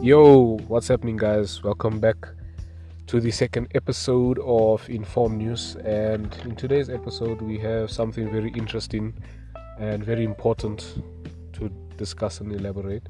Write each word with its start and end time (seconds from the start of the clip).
Yo, 0.00 0.58
what's 0.68 0.86
happening, 0.86 1.16
guys? 1.16 1.60
Welcome 1.64 1.98
back 1.98 2.28
to 3.08 3.18
the 3.20 3.32
second 3.32 3.66
episode 3.74 4.38
of 4.38 4.88
Inform 4.88 5.38
News. 5.38 5.74
And 5.84 6.32
in 6.44 6.54
today's 6.54 6.88
episode, 6.88 7.42
we 7.42 7.58
have 7.58 7.90
something 7.90 8.30
very 8.30 8.52
interesting 8.52 9.12
and 9.76 10.04
very 10.04 10.22
important 10.22 11.02
to 11.54 11.68
discuss 11.96 12.38
and 12.40 12.52
elaborate. 12.52 13.08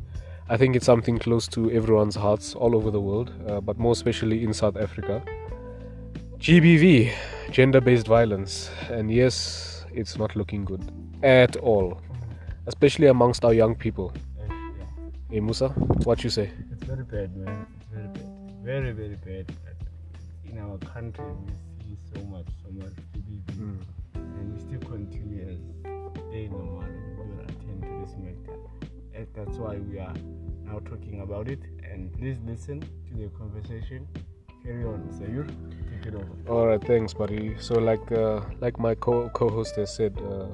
I 0.49 0.57
think 0.57 0.77
it's 0.77 0.87
something 0.87 1.19
close 1.19 1.47
to 1.49 1.71
everyone's 1.71 2.15
hearts 2.15 2.55
all 2.55 2.75
over 2.75 2.91
the 2.91 3.03
world, 3.03 3.35
uh, 3.47 3.61
but 3.61 3.77
more 3.77 3.93
especially 3.93 4.43
in 4.43 4.55
South 4.55 4.79
Africa. 4.79 5.23
GBV, 6.39 7.13
gender 7.51 7.83
based 7.83 8.07
violence. 8.07 8.71
And 8.89 9.11
yes, 9.11 9.85
it's 9.93 10.17
not 10.17 10.35
looking 10.37 10.65
good 10.65 10.91
at 11.23 11.55
all, 11.57 12.01
especially 12.67 13.09
amongst 13.09 13.45
our 13.45 13.53
young 13.53 13.75
people. 13.75 14.11
Hey 15.31 15.41
Musa, 15.41 15.69
what 16.05 16.25
you 16.25 16.31
say? 16.31 16.51
It's 16.73 16.85
very 16.85 17.05
bad, 17.05 17.37
man. 17.37 17.67
It's 17.77 17.87
very 17.93 18.09
bad. 18.09 18.65
Very, 18.65 18.93
very 18.93 19.17
bad. 19.17 19.47
But 19.63 20.51
in 20.51 20.59
our 20.59 20.79
country, 20.79 21.25
we 21.45 21.95
see 21.95 21.99
so 22.15 22.25
much, 22.25 22.47
so 22.65 22.71
much. 22.73 22.95
Mm. 23.59 23.77
And 24.15 24.55
we 24.55 24.59
still 24.59 24.81
continue 24.91 25.49
as 25.51 25.59
day 26.33 26.49
normal. 26.49 26.81
We 26.81 27.17
don't 27.17 27.41
attend 27.45 27.83
to 27.83 28.07
this 28.07 28.17
matter. 28.17 28.59
That's 29.35 29.59
why 29.59 29.77
we 29.77 29.99
are 29.99 30.15
now 30.65 30.79
talking 30.79 31.21
about 31.21 31.49
it. 31.49 31.61
And 31.83 32.11
please 32.17 32.39
listen 32.47 32.81
to 32.81 33.15
the 33.15 33.29
conversation. 33.37 34.09
Carry 34.65 34.85
on, 34.85 35.09
Sayur. 35.13 35.47
Take 35.91 36.07
it 36.07 36.15
over. 36.15 36.27
All 36.49 36.67
right, 36.69 36.83
thanks, 36.83 37.13
buddy. 37.13 37.55
So, 37.59 37.75
like, 37.75 38.11
uh, 38.13 38.41
like 38.61 38.79
my 38.79 38.95
co- 38.95 39.29
co-host 39.31 39.77
has 39.77 39.95
said, 39.95 40.19
uh, 40.27 40.47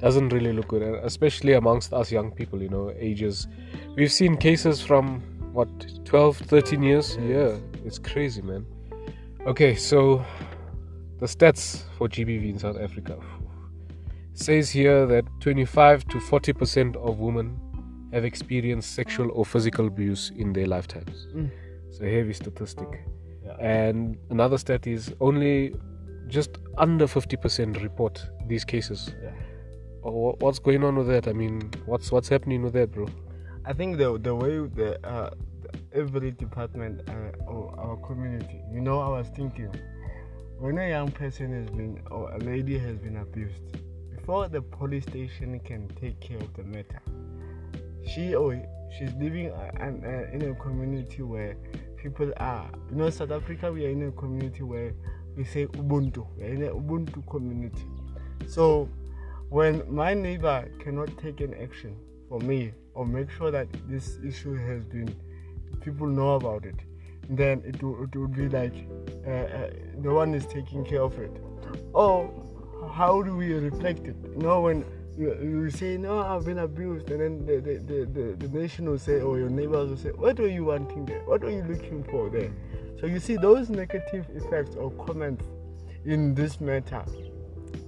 doesn't 0.00 0.30
really 0.30 0.52
look 0.52 0.68
good, 0.68 0.82
especially 1.04 1.54
amongst 1.54 1.92
us 1.92 2.10
young 2.10 2.30
people. 2.32 2.62
You 2.62 2.68
know, 2.68 2.92
ages. 2.98 3.46
We've 3.96 4.12
seen 4.12 4.36
cases 4.36 4.80
from 4.80 5.20
what 5.52 5.68
12, 6.04 6.38
13 6.38 6.82
years. 6.82 7.16
Yeah, 7.22 7.56
it's 7.84 7.98
crazy, 7.98 8.42
man. 8.42 8.66
Okay, 9.46 9.74
so 9.74 10.24
the 11.18 11.26
stats 11.26 11.82
for 11.96 12.08
GBV 12.08 12.50
in 12.50 12.58
South 12.58 12.78
Africa 12.78 13.18
says 14.32 14.70
here 14.70 15.06
that 15.06 15.24
25 15.40 16.06
to 16.08 16.20
40 16.20 16.52
percent 16.54 16.96
of 16.96 17.18
women 17.18 17.58
have 18.12 18.24
experienced 18.24 18.94
sexual 18.94 19.30
or 19.32 19.44
physical 19.44 19.86
abuse 19.86 20.32
in 20.36 20.52
their 20.52 20.66
lifetimes. 20.66 21.28
Mm. 21.34 21.50
It's 21.88 22.00
a 22.00 22.10
heavy 22.10 22.32
statistic. 22.32 23.04
Yeah. 23.44 23.56
And 23.60 24.16
another 24.30 24.58
stat 24.58 24.86
is 24.86 25.14
only 25.20 25.74
just 26.28 26.58
under 26.78 27.06
50% 27.06 27.82
report 27.82 28.24
these 28.46 28.64
cases. 28.64 29.12
Yeah. 29.22 29.30
Oh, 30.02 30.10
wha- 30.10 30.36
What's 30.38 30.58
going 30.58 30.82
on 30.84 30.96
with 30.96 31.08
that? 31.08 31.28
I 31.28 31.32
mean, 31.32 31.70
what's 31.86 32.10
what's 32.10 32.28
happening 32.28 32.62
with 32.62 32.72
that, 32.74 32.92
bro? 32.92 33.06
I 33.64 33.72
think 33.72 33.98
the 33.98 34.18
the 34.18 34.34
way 34.34 34.58
the 34.58 34.98
uh, 35.06 35.30
every 35.92 36.30
department 36.32 37.02
uh, 37.08 37.44
or 37.46 37.78
our 37.78 37.96
community, 38.06 38.62
you 38.72 38.80
know, 38.80 39.00
I 39.00 39.08
was 39.08 39.28
thinking 39.28 39.72
when 40.58 40.78
a 40.78 40.88
young 40.88 41.10
person 41.10 41.52
has 41.60 41.70
been 41.70 42.00
or 42.10 42.30
a 42.32 42.38
lady 42.38 42.78
has 42.78 42.96
been 42.98 43.16
abused, 43.18 43.60
before 44.14 44.48
the 44.48 44.62
police 44.62 45.04
station 45.04 45.60
can 45.60 45.88
take 46.00 46.18
care 46.20 46.38
of 46.38 46.52
the 46.54 46.64
matter, 46.64 47.02
she 48.06 48.34
or 48.34 48.60
she's 48.98 49.12
living 49.14 49.50
uh, 49.50 49.70
an, 49.76 50.02
uh, 50.04 50.34
in 50.34 50.50
a 50.50 50.54
community 50.54 51.22
where 51.22 51.56
people 51.96 52.32
are, 52.38 52.70
you 52.90 52.96
know, 52.96 53.10
South 53.10 53.30
Africa, 53.30 53.70
we 53.70 53.84
are 53.84 53.90
in 53.90 54.02
a 54.08 54.12
community 54.12 54.62
where 54.62 54.92
we 55.36 55.44
say 55.44 55.66
Ubuntu, 55.66 56.26
we 56.38 56.44
are 56.44 56.48
in 56.48 56.62
a 56.62 56.70
Ubuntu 56.70 57.26
community. 57.28 57.84
So 58.46 58.88
when 59.50 59.82
my 59.92 60.14
neighbor 60.14 60.68
cannot 60.78 61.16
take 61.18 61.40
an 61.40 61.54
action 61.54 61.94
for 62.28 62.40
me 62.40 62.72
or 62.94 63.04
make 63.04 63.30
sure 63.30 63.50
that 63.50 63.68
this 63.88 64.18
issue 64.24 64.54
has 64.54 64.84
been 64.84 65.14
people 65.80 66.06
know 66.06 66.36
about 66.36 66.64
it 66.64 66.76
then 67.30 67.62
it 67.64 67.82
will, 67.82 68.02
it 68.02 68.14
will 68.16 68.28
be 68.28 68.48
like 68.48 68.74
uh, 69.26 69.30
uh, 69.30 69.70
no 69.98 70.14
one 70.14 70.34
is 70.34 70.46
taking 70.46 70.84
care 70.84 71.02
of 71.02 71.16
it. 71.18 71.30
Or 71.92 72.32
how 72.92 73.22
do 73.22 73.36
we 73.36 73.52
reflect 73.52 74.00
it? 74.00 74.16
You 74.34 74.42
know 74.42 74.60
when 74.62 74.84
you, 75.16 75.34
you 75.42 75.70
say 75.70 75.96
no 75.96 76.20
i've 76.20 76.44
been 76.44 76.60
abused 76.60 77.10
and 77.10 77.20
then 77.20 77.44
the, 77.44 77.60
the, 77.60 77.78
the, 77.78 78.06
the, 78.06 78.46
the 78.46 78.58
nation 78.58 78.88
will 78.88 78.98
say 78.98 79.20
or 79.20 79.38
your 79.38 79.50
neighbors 79.50 79.90
will 79.90 79.96
say 79.96 80.10
what 80.10 80.38
were 80.38 80.46
you 80.46 80.64
wanting 80.64 81.04
there? 81.04 81.22
What 81.26 81.42
were 81.42 81.50
you 81.50 81.62
looking 81.62 82.04
for 82.04 82.30
there? 82.30 82.50
So 83.00 83.06
you 83.06 83.20
see 83.20 83.36
those 83.36 83.70
negative 83.70 84.26
effects 84.34 84.76
or 84.76 84.90
comments 84.92 85.44
in 86.04 86.34
this 86.34 86.60
matter 86.60 87.04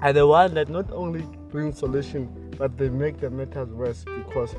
are 0.00 0.12
the 0.12 0.26
ones 0.26 0.54
that 0.54 0.68
not 0.68 0.90
only 0.92 1.26
bring 1.52 1.72
solution 1.72 2.50
but 2.58 2.78
they 2.78 2.88
make 2.88 3.20
the 3.20 3.28
matters 3.28 3.68
worse 3.68 4.04
because 4.04 4.56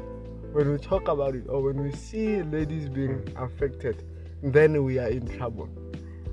when 0.52 0.72
we 0.72 0.78
talk 0.78 1.08
about 1.08 1.36
it 1.36 1.44
or 1.50 1.64
when 1.64 1.82
we 1.82 1.92
see 1.92 2.44
ladies 2.44 2.88
being 2.88 3.28
affected 3.36 4.04
then 4.44 4.84
we 4.84 5.00
are 5.00 5.08
in 5.08 5.26
trouble. 5.38 5.66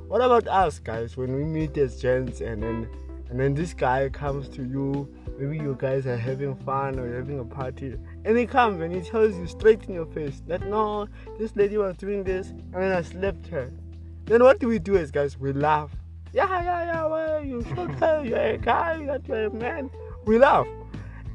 What 0.09 0.21
about 0.21 0.47
us 0.48 0.81
guys? 0.81 1.16
When 1.16 1.34
we 1.34 1.44
meet 1.44 1.78
as 1.78 2.00
gents 2.00 2.41
and 2.41 2.62
then 2.62 2.88
and 3.31 3.41
then 3.41 3.54
this 3.54 3.72
guy 3.72 4.09
comes 4.10 4.48
to 4.50 4.62
you 4.62 5.09
maybe 5.38 5.56
you 5.56 5.76
guys 5.78 6.06
are 6.06 6.16
having 6.16 6.54
fun 6.56 6.98
or 6.98 7.10
having 7.15 7.38
a 7.38 7.44
party 7.44 7.97
and 8.25 8.37
he 8.37 8.44
comes 8.44 8.82
and 8.82 8.94
he 8.94 9.00
tells 9.00 9.37
you 9.37 9.47
straight 9.47 9.84
in 9.84 9.94
your 9.94 10.06
face 10.06 10.42
that 10.47 10.66
no 10.66 11.09
this 11.38 11.56
lady 11.56 11.78
was 11.78 11.97
doing 11.97 12.22
this 12.25 12.48
and 12.48 12.75
then 12.75 12.92
i 12.92 13.00
slept 13.00 13.47
her. 13.47 13.72
Then 14.27 14.44
what 14.44 14.59
do 14.60 14.69
we 14.69 14.78
do 14.78 14.97
as 14.97 15.10
guys? 15.10 15.38
We 15.38 15.54
laugh. 15.54 15.91
Yeah 16.34 16.62
yeah 16.62 16.84
yeah 16.84 17.06
well 17.06 17.42
you? 17.42 17.62
Should 17.62 17.92
her 17.92 18.22
you're 18.22 18.38
a 18.38 18.59
guy 18.59 19.06
that 19.06 19.27
you're 19.27 19.47
a 19.47 19.50
man 19.50 19.91
we 20.30 20.38
laugh 20.38 20.68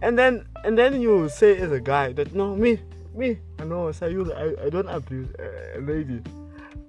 and 0.01 0.17
then 0.17 0.45
and 0.63 0.77
then 0.77 1.01
you 1.01 1.27
say 1.27 1.57
as 1.57 1.69
a 1.69 1.81
guy 1.81 2.13
that 2.13 2.33
no 2.33 2.55
me 2.55 2.79
me 3.13 3.37
i 3.59 3.65
know 3.65 3.87
Sayul, 3.87 4.31
I, 4.33 4.67
I 4.67 4.69
don't 4.69 4.87
abuse 4.87 5.27
a, 5.37 5.81
lady. 5.81 6.21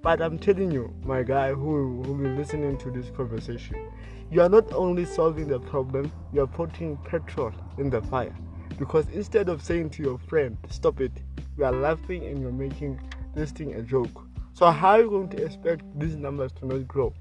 But 0.01 0.21
i'm 0.21 0.39
telling 0.39 0.71
you 0.71 0.93
my 1.03 1.21
guy 1.23 1.49
who 1.49 2.01
who 2.03 2.13
will 2.13 2.29
be 2.29 2.29
listening 2.29 2.77
to 2.77 2.91
this 2.91 3.09
conversation 3.09 3.91
you 4.31 4.41
are 4.41 4.47
not 4.47 4.71
only 4.71 5.03
solving 5.03 5.49
the 5.49 5.59
problem 5.59 6.09
you 6.31 6.41
are 6.43 6.47
putting 6.47 6.95
petrol 6.97 7.51
in 7.77 7.89
the 7.89 8.01
fire. 8.03 8.35
Because 8.79 9.05
instead 9.09 9.49
of 9.49 9.61
saying 9.61 9.89
to 9.91 10.03
your 10.03 10.17
friend 10.17 10.57
stop 10.69 11.01
it 11.01 11.11
you 11.57 11.65
are 11.65 11.73
laughing 11.73 12.23
and 12.23 12.39
you're 12.39 12.53
making 12.53 13.01
this 13.35 13.51
thing 13.51 13.73
a 13.73 13.81
joke. 13.81 14.25
So 14.53 14.71
how 14.71 14.91
are 14.91 15.01
you 15.01 15.09
going 15.09 15.27
to 15.35 15.43
expect 15.43 15.83
these 15.99 16.15
numbers 16.15 16.53
to 16.53 16.67
not 16.67 16.87
grow 16.87 17.13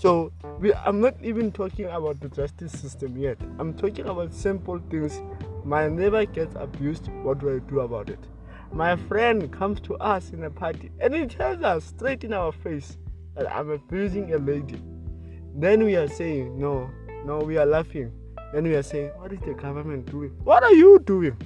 so 0.00 0.32
we, 0.60 0.72
I'm 0.72 1.02
not 1.02 1.14
even 1.22 1.52
talking 1.52 1.84
about 1.84 2.20
the 2.20 2.30
justice 2.30 2.72
system 2.72 3.18
yet. 3.18 3.36
I'm 3.58 3.74
talking 3.74 4.08
about 4.08 4.32
simple 4.32 4.80
things. 4.88 5.20
My 5.62 5.88
neighbor 5.88 6.24
gets 6.24 6.56
abused. 6.56 7.08
What 7.22 7.40
do 7.40 7.54
I 7.54 7.58
do 7.70 7.80
about 7.80 8.08
it? 8.08 8.18
My 8.72 8.96
friend 8.96 9.52
comes 9.52 9.78
to 9.80 9.96
us 9.96 10.30
in 10.30 10.44
a 10.44 10.48
party 10.48 10.90
and 11.00 11.14
he 11.14 11.26
tells 11.26 11.62
us 11.62 11.84
straight 11.84 12.24
in 12.24 12.32
our 12.32 12.50
face 12.50 12.96
that 13.36 13.54
I'm 13.54 13.68
abusing 13.68 14.32
a 14.32 14.38
lady. 14.38 14.80
Then 15.54 15.84
we 15.84 15.96
are 15.96 16.08
saying 16.08 16.58
no, 16.58 16.88
no. 17.26 17.40
We 17.40 17.58
are 17.58 17.66
laughing. 17.66 18.10
Then 18.54 18.64
we 18.64 18.76
are 18.76 18.82
saying, 18.82 19.10
what 19.18 19.34
is 19.34 19.40
the 19.40 19.52
government 19.52 20.10
doing? 20.10 20.30
What 20.44 20.62
are 20.62 20.72
you 20.72 20.98
doing? 21.00 21.36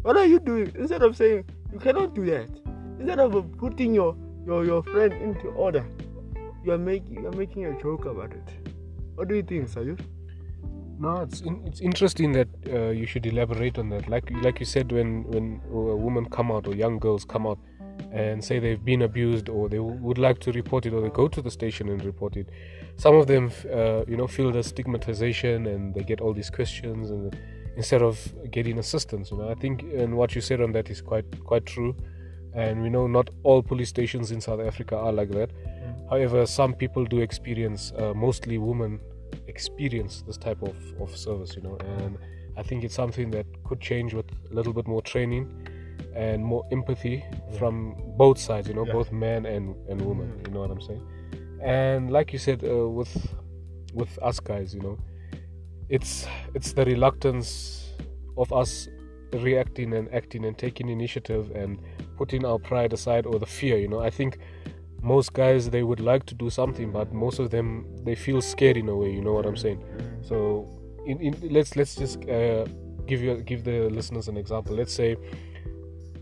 What 0.00 0.16
are 0.16 0.24
you 0.24 0.40
doing? 0.40 0.72
Instead 0.76 1.02
of 1.02 1.14
saying 1.14 1.44
you 1.70 1.78
cannot 1.78 2.14
do 2.14 2.24
that, 2.24 2.48
instead 2.98 3.18
of 3.18 3.52
putting 3.58 3.92
your 3.92 4.16
your, 4.46 4.64
your 4.64 4.82
friend 4.82 5.12
into 5.12 5.48
order, 5.48 5.84
you 6.64 6.72
are 6.72 6.78
making 6.78 7.22
you 7.22 7.26
are 7.26 7.36
making 7.36 7.66
a 7.66 7.82
joke 7.82 8.04
about 8.06 8.32
it. 8.32 8.48
What 9.14 9.28
do 9.28 9.34
you 9.34 9.42
think, 9.42 9.68
Sayur? 9.68 9.98
No, 10.98 11.22
it's 11.22 11.40
in, 11.40 11.66
it's 11.66 11.80
interesting 11.80 12.32
that 12.32 12.48
uh, 12.72 12.90
you 12.90 13.06
should 13.06 13.26
elaborate 13.26 13.78
on 13.78 13.88
that. 13.90 14.08
Like 14.08 14.30
like 14.42 14.60
you 14.60 14.66
said, 14.66 14.92
when 14.92 15.24
when 15.24 15.60
a 15.70 15.96
woman 15.96 16.26
come 16.26 16.52
out 16.52 16.66
or 16.66 16.74
young 16.74 16.98
girls 16.98 17.24
come 17.24 17.46
out 17.46 17.58
and 18.12 18.44
say 18.44 18.58
they've 18.58 18.84
been 18.84 19.02
abused 19.02 19.48
or 19.48 19.68
they 19.68 19.76
w- 19.78 19.96
would 19.96 20.18
like 20.18 20.38
to 20.40 20.52
report 20.52 20.86
it 20.86 20.92
or 20.92 21.00
they 21.00 21.08
go 21.08 21.28
to 21.28 21.42
the 21.42 21.50
station 21.50 21.88
and 21.88 22.04
report 22.04 22.36
it, 22.36 22.48
some 22.96 23.16
of 23.16 23.26
them 23.26 23.50
uh, 23.72 24.04
you 24.06 24.16
know 24.16 24.26
feel 24.26 24.52
the 24.52 24.62
stigmatization 24.62 25.66
and 25.66 25.94
they 25.94 26.02
get 26.02 26.20
all 26.20 26.32
these 26.32 26.50
questions 26.50 27.10
and 27.10 27.36
instead 27.76 28.02
of 28.02 28.16
getting 28.50 28.78
assistance. 28.78 29.30
You 29.30 29.38
know, 29.38 29.48
I 29.50 29.54
think 29.54 29.82
and 29.82 30.16
what 30.16 30.34
you 30.34 30.40
said 30.40 30.60
on 30.60 30.72
that 30.72 30.90
is 30.90 31.00
quite 31.00 31.26
quite 31.44 31.66
true. 31.66 31.96
And 32.54 32.82
we 32.82 32.90
know 32.90 33.06
not 33.06 33.30
all 33.44 33.62
police 33.62 33.88
stations 33.88 34.30
in 34.30 34.40
South 34.40 34.60
Africa 34.60 34.96
are 34.96 35.12
like 35.12 35.30
that. 35.30 35.50
However, 36.10 36.44
some 36.46 36.74
people 36.74 37.04
do 37.04 37.20
experience, 37.20 37.92
uh, 37.96 38.12
mostly 38.14 38.58
women, 38.58 39.00
experience 39.46 40.22
this 40.26 40.36
type 40.36 40.62
of, 40.62 40.76
of 41.00 41.16
service, 41.16 41.56
you 41.56 41.62
know, 41.62 41.78
and 41.96 42.18
I 42.56 42.62
think 42.62 42.84
it's 42.84 42.94
something 42.94 43.30
that 43.30 43.46
could 43.64 43.80
change 43.80 44.12
with 44.12 44.26
a 44.50 44.54
little 44.54 44.74
bit 44.74 44.86
more 44.86 45.00
training 45.00 45.50
and 46.14 46.44
more 46.44 46.66
empathy 46.70 47.24
from 47.58 47.96
both 48.18 48.38
sides, 48.38 48.68
you 48.68 48.74
know, 48.74 48.84
Yeah. 48.86 48.92
both 48.92 49.10
men 49.12 49.46
and, 49.46 49.74
and 49.88 50.02
women, 50.02 50.38
you 50.46 50.52
know 50.52 50.60
what 50.60 50.70
I'm 50.70 50.80
saying? 50.82 51.02
And 51.62 52.10
like 52.10 52.32
you 52.34 52.38
said, 52.38 52.62
uh, 52.64 52.88
with 52.88 53.14
with 53.94 54.18
us 54.22 54.40
guys, 54.40 54.74
you 54.74 54.80
know, 54.80 54.98
it's 55.88 56.26
it's 56.54 56.72
the 56.72 56.84
reluctance 56.84 57.88
of 58.36 58.52
us 58.52 58.88
reacting 59.32 59.94
and 59.94 60.12
acting 60.12 60.44
and 60.44 60.56
taking 60.58 60.88
initiative 60.88 61.50
and 61.54 61.78
putting 62.16 62.44
our 62.44 62.58
pride 62.58 62.92
aside 62.92 63.26
or 63.26 63.38
the 63.38 63.46
fear, 63.46 63.78
you 63.78 63.88
know. 63.88 64.00
I 64.00 64.10
think 64.10 64.38
most 65.02 65.32
guys 65.32 65.68
they 65.70 65.82
would 65.82 66.00
like 66.00 66.24
to 66.24 66.34
do 66.34 66.48
something 66.48 66.92
but 66.92 67.12
most 67.12 67.40
of 67.40 67.50
them 67.50 67.84
they 68.04 68.14
feel 68.14 68.40
scared 68.40 68.76
in 68.76 68.88
a 68.88 68.94
way 68.94 69.10
you 69.10 69.20
know 69.20 69.32
what 69.32 69.44
i'm 69.44 69.56
saying 69.56 69.82
so 70.22 70.64
in, 71.04 71.20
in 71.20 71.36
let's 71.50 71.74
let's 71.74 71.96
just 71.96 72.20
uh, 72.28 72.64
give 73.04 73.20
you 73.20 73.34
give 73.42 73.64
the 73.64 73.90
listeners 73.90 74.28
an 74.28 74.36
example 74.36 74.76
let's 74.76 74.94
say 74.94 75.16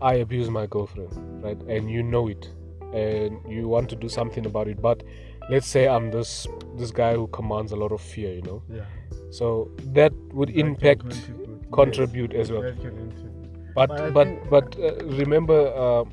I 0.01 0.15
abuse 0.15 0.49
my 0.49 0.65
girlfriend, 0.65 1.43
right? 1.43 1.57
And 1.67 1.89
you 1.89 2.01
know 2.01 2.27
it, 2.27 2.49
and 2.93 3.39
you 3.47 3.67
want 3.67 3.89
to 3.91 3.95
do 3.95 4.09
something 4.09 4.45
about 4.45 4.67
it. 4.67 4.81
But 4.81 5.03
let's 5.49 5.67
say 5.67 5.87
I'm 5.87 6.09
this 6.09 6.47
this 6.75 6.91
guy 6.91 7.13
who 7.13 7.27
commands 7.27 7.71
a 7.71 7.75
lot 7.75 7.91
of 7.91 8.01
fear, 8.01 8.33
you 8.33 8.41
know. 8.41 8.63
Yeah. 8.69 8.85
So 9.29 9.71
that 9.93 10.11
would 10.33 10.49
impact, 10.49 11.01
contribute. 11.01 11.71
contribute 11.71 12.33
Yes, 12.33 12.41
as 12.41 12.51
well. 12.51 12.63
That 13.75 13.89
can 13.89 14.13
contribute. 14.13 14.49
But 14.49 14.49
But 14.49 14.49
but 14.49 14.75
but 14.75 14.83
uh, 14.83 15.05
remember 15.17 15.59
uh, 15.67 16.03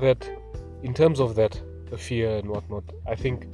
that 0.00 0.28
in 0.82 0.94
terms 0.94 1.20
of 1.20 1.34
that, 1.36 1.60
the 1.90 1.98
fear 1.98 2.36
and 2.38 2.48
whatnot, 2.50 2.84
I 3.06 3.14
think 3.14 3.46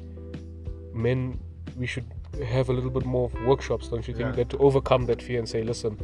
men 0.94 1.38
we 1.76 1.86
should 1.86 2.04
have 2.46 2.68
a 2.68 2.72
little 2.72 2.90
bit 2.90 3.04
more 3.04 3.30
workshops, 3.46 3.88
don't 3.88 4.06
you 4.08 4.14
think? 4.14 4.28
Yeah. 4.30 4.36
That 4.36 4.50
to 4.50 4.58
overcome 4.58 5.06
that 5.06 5.22
fear 5.22 5.38
and 5.38 5.48
say, 5.48 5.62
listen, 5.62 5.98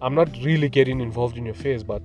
I'm 0.00 0.14
not 0.14 0.28
really 0.44 0.68
getting 0.68 1.00
involved 1.00 1.36
in 1.36 1.46
your 1.46 1.54
affairs, 1.54 1.82
but 1.82 2.02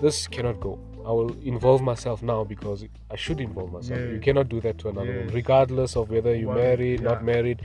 this 0.00 0.26
cannot 0.28 0.60
go. 0.60 0.78
I 1.06 1.12
will 1.12 1.34
involve 1.42 1.80
myself 1.80 2.22
now 2.22 2.44
because 2.44 2.84
I 3.10 3.16
should 3.16 3.40
involve 3.40 3.72
myself. 3.72 4.00
You 4.00 4.20
cannot 4.20 4.48
do 4.48 4.60
that 4.60 4.78
to 4.78 4.88
another 4.90 5.06
one, 5.16 5.24
Yes. 5.26 5.32
regardless 5.34 5.96
of 5.96 6.10
whether 6.10 6.34
you're 6.34 6.54
married, 6.54 7.00
not 7.02 7.24
married. 7.24 7.62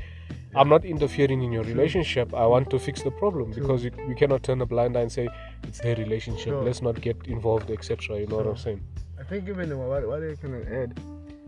I'm 0.55 0.69
not 0.69 0.85
interfering 0.85 1.41
in 1.41 1.51
your 1.51 1.63
relationship. 1.63 2.33
I 2.33 2.45
want 2.45 2.69
to 2.69 2.79
fix 2.79 3.01
the 3.01 3.09
problem 3.09 3.51
because 3.51 3.83
you, 3.83 3.91
you 4.07 4.13
cannot 4.15 4.43
turn 4.43 4.61
a 4.61 4.65
blind 4.67 4.95
eye 4.95 5.01
and 5.01 5.11
say 5.11 5.27
it's 5.63 5.79
their 5.79 5.95
relationship. 5.95 6.53
Sure. 6.53 6.63
Let's 6.63 6.81
not 6.81 7.01
get 7.01 7.17
involved, 7.25 7.71
etc. 7.71 8.19
You 8.19 8.27
know 8.27 8.37
what 8.37 8.47
I'm 8.47 8.57
saying? 8.57 8.81
I 9.19 9.23
think 9.23 9.49
even 9.49 9.71
uh, 9.71 9.77
what, 9.77 10.07
what 10.07 10.21
I 10.21 10.35
can 10.35 10.53
add, 10.71 10.99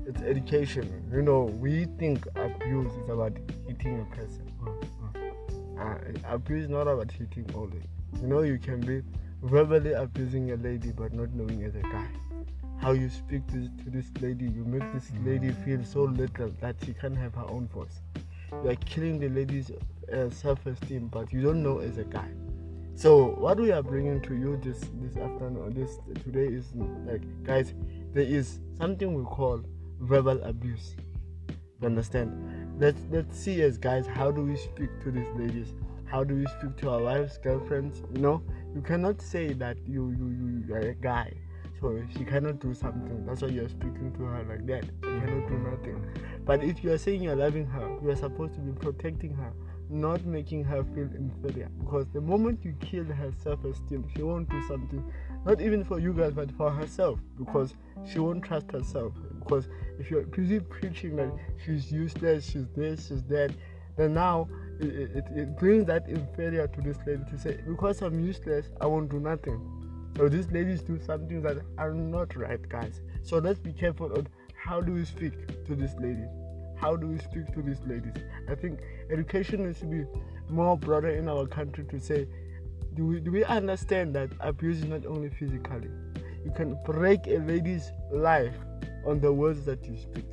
it's 0.08 0.22
education. 0.22 1.04
You 1.12 1.22
know, 1.22 1.44
we 1.44 1.86
think 2.00 2.26
abuse 2.36 2.92
is 2.94 3.10
about 3.10 3.34
hitting 3.68 4.02
a 4.02 4.16
person. 4.16 4.52
Mm, 4.64 4.84
mm. 5.14 6.24
Uh, 6.26 6.34
abuse 6.34 6.64
is 6.64 6.70
not 6.70 6.88
about 6.88 7.12
hitting 7.12 7.48
only. 7.54 7.84
You 8.22 8.28
know, 8.28 8.42
you 8.42 8.58
can 8.58 8.80
be 8.80 9.04
verbally 9.44 9.94
abusing 9.94 10.52
a 10.52 10.56
lady 10.56 10.92
but 10.92 11.14
not 11.14 11.32
knowing 11.34 11.64
as 11.64 11.76
a 11.76 11.82
guy. 11.82 12.08
How 12.82 12.94
you 12.94 13.10
speak 13.10 13.46
to, 13.48 13.70
to 13.84 13.90
this 13.90 14.10
lady, 14.20 14.46
you 14.46 14.66
make 14.66 14.92
this 14.94 15.12
mm. 15.12 15.26
lady 15.28 15.52
feel 15.52 15.84
so 15.84 16.04
little 16.04 16.52
that 16.60 16.76
she 16.84 16.94
can't 16.94 17.18
have 17.18 17.36
her 17.36 17.46
own 17.50 17.68
voice. 17.68 18.02
You 18.52 18.70
are 18.70 18.76
killing 18.76 19.20
the 19.20 19.30
lady's 19.30 19.72
uh, 20.14 20.30
self-esteem, 20.30 21.08
but 21.08 21.32
you 21.34 21.42
don't 21.42 21.64
know 21.64 21.80
as 21.80 21.98
a 21.98 22.04
guy. 22.04 22.30
So 22.96 23.36
what 23.40 23.60
we 23.60 23.72
are 23.72 23.84
bringing 23.84 24.22
to 24.22 24.36
you 24.36 24.58
this 24.64 24.80
this 25.02 25.18
afternoon, 25.18 25.74
this 25.74 25.98
today 26.24 26.46
is 26.46 26.72
like, 27.06 27.22
guys, 27.44 27.74
there 28.14 28.24
is 28.24 28.60
something 28.78 29.14
we 29.14 29.24
call 29.24 29.62
verbal 30.00 30.42
abuse. 30.44 30.96
You 31.82 31.88
understand? 31.88 32.80
Let's 32.80 33.02
let's 33.12 33.38
see 33.38 33.62
as 33.64 33.78
guys, 33.78 34.08
how 34.08 34.32
do 34.32 34.42
we 34.44 34.56
speak 34.56 34.90
to 35.04 35.12
these 35.12 35.28
ladies? 35.36 35.74
How 36.06 36.24
do 36.24 36.36
we 36.36 36.46
speak 36.46 36.78
to 36.78 36.92
our 36.92 37.02
wives, 37.02 37.38
girlfriends? 37.38 38.02
You 38.14 38.22
know, 38.22 38.44
you 38.74 38.82
cannot 38.82 39.22
say 39.22 39.52
that 39.54 39.78
you 39.86 40.12
you 40.12 40.30
you, 40.30 40.64
you 40.68 40.74
are 40.74 40.90
a 40.92 40.96
guy, 40.96 41.34
so 41.82 42.02
she 42.18 42.24
cannot 42.24 42.60
do 42.60 42.74
something. 42.74 43.26
That's 43.26 43.42
why 43.42 43.50
you're 43.50 43.68
speaking 43.68 44.14
to 44.18 44.24
her 44.24 44.44
like 44.48 44.66
that. 44.68 44.86
You 45.04 45.20
cannot 45.20 45.50
do 45.50 45.58
nothing. 45.58 46.06
But 46.46 46.64
if 46.64 46.84
you 46.84 46.92
are 46.92 46.98
saying 46.98 47.24
you're 47.24 47.36
loving 47.36 47.66
her, 47.66 47.98
you 48.04 48.10
are 48.12 48.16
supposed 48.16 48.54
to 48.54 48.60
be 48.60 48.72
protecting 48.72 49.34
her, 49.34 49.52
not 49.90 50.26
making 50.26 50.64
her 50.64 50.84
feel 50.84 51.10
inferior. 51.16 51.70
Because 51.80 52.06
the 52.14 52.22
moment 52.22 52.60
you 52.64 52.76
kill 52.80 53.06
her 53.06 53.32
self-esteem, 53.44 54.06
she 54.16 54.22
won't 54.22 54.48
do 54.50 54.62
something, 54.68 55.04
not 55.44 55.60
even 55.60 55.84
for 55.84 56.00
you 56.00 56.14
guys, 56.14 56.34
but 56.34 56.52
for 56.52 56.70
herself, 56.70 57.20
because 57.38 57.74
she 58.08 58.20
won't 58.20 58.44
trust 58.44 58.72
herself. 58.72 59.14
Because 59.40 59.68
if 59.98 60.12
you're 60.12 60.24
busy 60.24 60.60
preaching 60.60 61.16
that 61.16 61.32
she's 61.66 61.92
useless, 61.92 62.50
she's 62.50 62.68
this, 62.76 63.08
she's 63.08 63.24
that, 63.24 63.52
then 63.98 64.14
now 64.14 64.48
it, 64.80 64.88
it, 64.88 65.26
it 65.36 65.58
brings 65.58 65.86
that 65.86 66.08
inferior 66.08 66.68
to 66.68 66.82
this 66.82 66.98
lady 67.08 67.24
to 67.32 67.38
say, 67.40 67.60
because 67.68 68.02
I'm 68.04 68.24
useless, 68.24 68.68
I 68.82 68.86
won't 68.86 69.10
do 69.10 69.20
nothing. 69.20 69.60
So 70.18 70.30
these 70.30 70.50
ladies 70.52 70.82
do 70.82 71.00
something 71.00 71.42
that 71.42 71.58
are 71.78 71.94
not 71.94 72.36
right, 72.36 72.62
guys. 72.70 73.02
So 73.24 73.40
let's 73.40 73.60
be 73.60 73.74
careful 73.74 74.14
on 74.14 74.28
how 74.66 74.82
do 74.82 74.94
we 74.94 75.06
speak 75.06 75.34
to 75.66 75.76
these 75.76 75.96
ladies. 75.96 76.30
How 76.76 76.96
do 76.96 77.08
we 77.08 77.18
speak 77.20 77.54
to 77.54 77.62
these 77.62 77.80
ladies? 77.86 78.14
I 78.50 78.56
think 78.56 78.80
education 79.12 79.66
needs 79.66 79.80
to 79.80 79.86
be 79.86 80.06
more 80.50 80.78
broader 80.78 81.10
in 81.10 81.30
our 81.30 81.46
country 81.48 81.86
to 81.86 82.00
say, 82.00 82.28
do 82.96 83.06
we, 83.06 83.20
do 83.20 83.32
we 83.32 83.44
understand 83.46 84.16
that 84.16 84.30
abuse 84.40 84.80
is 84.80 84.86
not 84.86 85.06
only 85.06 85.30
physically? 85.30 85.90
You 86.44 86.52
can 86.56 86.78
break 86.86 87.28
a 87.28 87.38
lady's 87.38 87.92
life 88.12 88.56
on 89.06 89.20
the 89.20 89.32
words 89.32 89.66
that 89.66 89.86
you 89.86 89.98
speak. 89.98 90.26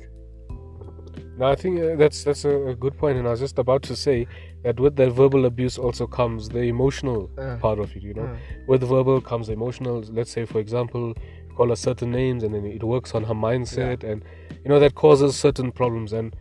No, 1.37 1.47
I 1.47 1.55
think 1.55 1.79
uh, 1.79 1.95
that's 1.95 2.23
that's 2.23 2.45
a, 2.45 2.67
a 2.67 2.75
good 2.75 2.95
point, 2.95 3.17
and 3.17 3.27
I 3.27 3.31
was 3.31 3.39
just 3.39 3.57
about 3.57 3.81
to 3.83 3.95
say 3.95 4.27
that 4.63 4.79
with 4.79 4.95
that 4.97 5.11
verbal 5.11 5.45
abuse 5.45 5.79
also 5.79 6.05
comes 6.05 6.47
the 6.47 6.61
emotional 6.61 7.29
Uh, 7.37 7.57
part 7.57 7.79
of 7.79 7.95
it. 7.95 8.03
You 8.03 8.13
know, 8.13 8.25
uh. 8.25 8.37
with 8.67 8.81
verbal 8.81 9.19
comes 9.19 9.49
emotional. 9.49 10.03
Let's 10.11 10.29
say, 10.29 10.45
for 10.45 10.59
example, 10.59 11.15
call 11.53 11.69
her 11.69 11.75
certain 11.75 12.11
names, 12.11 12.43
and 12.43 12.53
then 12.53 12.65
it 12.65 12.83
works 12.83 13.13
on 13.15 13.23
her 13.23 13.33
mindset, 13.33 14.03
and 14.03 14.23
you 14.63 14.69
know 14.69 14.79
that 14.79 14.95
causes 14.95 15.35
certain 15.35 15.71
problems. 15.71 16.13
And 16.13 16.35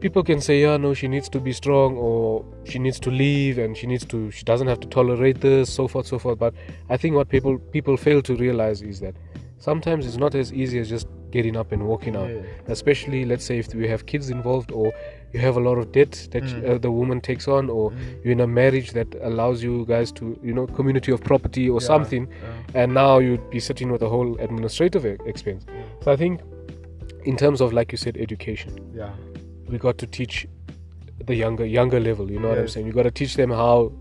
people 0.00 0.22
can 0.22 0.40
say, 0.40 0.60
yeah, 0.62 0.76
no, 0.76 0.94
she 0.94 1.08
needs 1.08 1.28
to 1.30 1.40
be 1.40 1.52
strong, 1.52 1.96
or 1.96 2.44
she 2.64 2.78
needs 2.78 3.00
to 3.00 3.10
leave, 3.10 3.58
and 3.58 3.76
she 3.76 3.86
needs 3.86 4.04
to, 4.06 4.30
she 4.30 4.44
doesn't 4.44 4.68
have 4.68 4.80
to 4.80 4.88
tolerate 4.88 5.40
this, 5.40 5.72
so 5.72 5.88
forth, 5.88 6.06
so 6.06 6.18
forth. 6.18 6.38
But 6.38 6.54
I 6.88 6.96
think 6.96 7.14
what 7.16 7.28
people 7.28 7.58
people 7.58 7.96
fail 7.96 8.22
to 8.22 8.36
realize 8.36 8.82
is 8.82 9.00
that 9.00 9.14
sometimes 9.58 10.06
it's 10.06 10.16
not 10.16 10.34
as 10.34 10.52
easy 10.52 10.78
as 10.78 10.88
just 10.88 11.08
getting 11.30 11.56
up 11.56 11.72
and 11.72 11.86
walking 11.86 12.16
out 12.16 12.30
Yeah. 12.30 12.40
especially 12.68 13.26
let's 13.26 13.44
say 13.44 13.58
if 13.58 13.74
we 13.74 13.86
have 13.88 14.06
kids 14.06 14.30
involved 14.30 14.70
or 14.72 14.92
you 15.32 15.40
have 15.40 15.56
a 15.56 15.60
lot 15.60 15.76
of 15.78 15.92
debt 15.92 16.28
that 16.32 16.42
Mm. 16.42 16.68
uh, 16.68 16.78
the 16.78 16.90
woman 16.90 17.20
takes 17.20 17.46
on 17.48 17.68
or 17.70 17.92
you're 18.24 18.32
in 18.32 18.40
a 18.40 18.46
marriage 18.46 18.92
that 18.92 19.14
allows 19.22 19.62
you 19.62 19.84
guys 19.86 20.10
to 20.12 20.38
you 20.42 20.54
know 20.54 20.66
community 20.66 21.12
of 21.12 21.20
property 21.22 21.68
or 21.68 21.80
Yeah, 21.80 21.86
something 21.86 22.28
yeah. 22.28 22.82
and 22.82 22.94
now 22.94 23.18
you'd 23.18 23.50
be 23.50 23.60
sitting 23.60 23.92
with 23.92 24.02
a 24.02 24.08
whole 24.08 24.36
administrative 24.40 25.04
e- 25.06 25.16
expense. 25.26 25.66
So 26.02 26.12
i 26.12 26.16
think 26.16 26.40
in 27.24 27.36
terms 27.36 27.60
of 27.60 27.72
like 27.72 27.92
you 27.92 27.98
said 27.98 28.16
education 28.16 28.72
Yeah. 28.94 29.10
we 29.68 29.76
got 29.78 29.98
to 29.98 30.06
teach 30.06 30.46
the 31.26 31.34
younger 31.34 31.66
younger 31.66 32.00
level 32.00 32.30
you 32.30 32.38
know 32.40 32.48
what 32.48 32.58
i'm 32.58 32.68
saying? 32.68 32.86
You 32.86 32.92
got 32.92 33.02
to 33.02 33.10
teach 33.10 33.34
them 33.36 33.50
how 33.50 33.92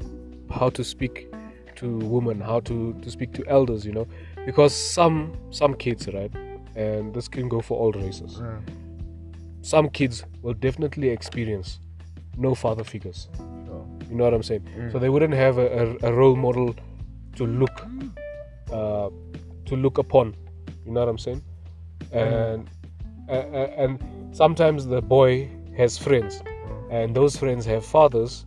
how 0.59 0.69
to 0.69 0.83
speak 0.83 1.27
to 1.75 1.87
women 2.15 2.39
how 2.39 2.59
to 2.61 2.93
to 3.03 3.09
speak 3.11 3.33
to 3.33 3.43
elders 3.47 3.85
you 3.85 3.91
know? 3.91 4.07
Because 4.45 4.73
some 4.73 5.33
some 5.51 5.73
kids 5.73 6.07
right 6.13 6.31
and 6.75 7.13
this 7.13 7.27
can 7.27 7.49
go 7.49 7.59
for 7.61 7.75
all 7.81 7.91
races 7.91 8.39
some 9.61 9.89
kids 9.89 10.23
will 10.41 10.53
definitely 10.53 11.09
experience 11.09 11.79
no 12.37 12.55
father 12.55 12.83
figures. 12.83 13.29
You 14.09 14.15
know 14.15 14.23
what 14.23 14.33
I'm 14.33 14.43
saying? 14.43 14.67
Mm. 14.77 14.91
So 14.91 14.99
they 14.99 15.09
wouldn't 15.09 15.33
have 15.33 15.57
a, 15.57 15.97
a, 16.01 16.09
a 16.09 16.13
role 16.13 16.35
model 16.35 16.75
to 17.35 17.45
look 17.45 17.85
uh, 18.71 19.09
to 19.65 19.75
look 19.75 19.97
upon. 19.97 20.35
You 20.85 20.93
know 20.93 21.01
what 21.01 21.09
I'm 21.09 21.17
saying? 21.17 21.43
And 22.13 22.69
uh, 23.27 23.31
uh, 23.31 23.73
and 23.77 23.99
sometimes 24.31 24.85
the 24.85 25.01
boy 25.01 25.49
has 25.75 25.97
friends, 25.97 26.41
and 26.89 27.15
those 27.15 27.35
friends 27.35 27.65
have 27.65 27.85
fathers 27.85 28.45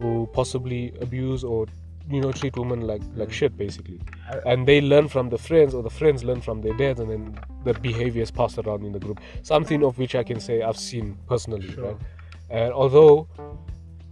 who 0.00 0.28
possibly 0.32 0.92
abuse 1.00 1.42
or 1.42 1.66
you 2.10 2.20
know 2.20 2.32
treat 2.32 2.56
women 2.56 2.82
like 2.82 3.02
like 3.16 3.30
shit 3.32 3.56
basically 3.56 4.00
and 4.46 4.66
they 4.66 4.80
learn 4.80 5.08
from 5.08 5.28
the 5.28 5.36
friends 5.36 5.74
or 5.74 5.82
the 5.82 5.90
friends 5.90 6.24
learn 6.24 6.40
from 6.40 6.62
their 6.62 6.72
dads 6.74 7.00
and 7.00 7.10
then 7.10 7.38
the 7.68 7.74
behavior 7.86 8.22
is 8.22 8.30
passed 8.40 8.58
around 8.62 8.84
in 8.88 8.92
the 8.96 9.02
group. 9.06 9.20
Something 9.52 9.84
of 9.88 9.98
which 10.02 10.14
i 10.20 10.24
can 10.30 10.40
say 10.48 10.56
i've 10.68 10.80
seen 10.90 11.16
personally 11.32 11.70
Sure. 11.74 11.84
right? 11.88 11.96
And 12.50 12.72
although 12.72 13.12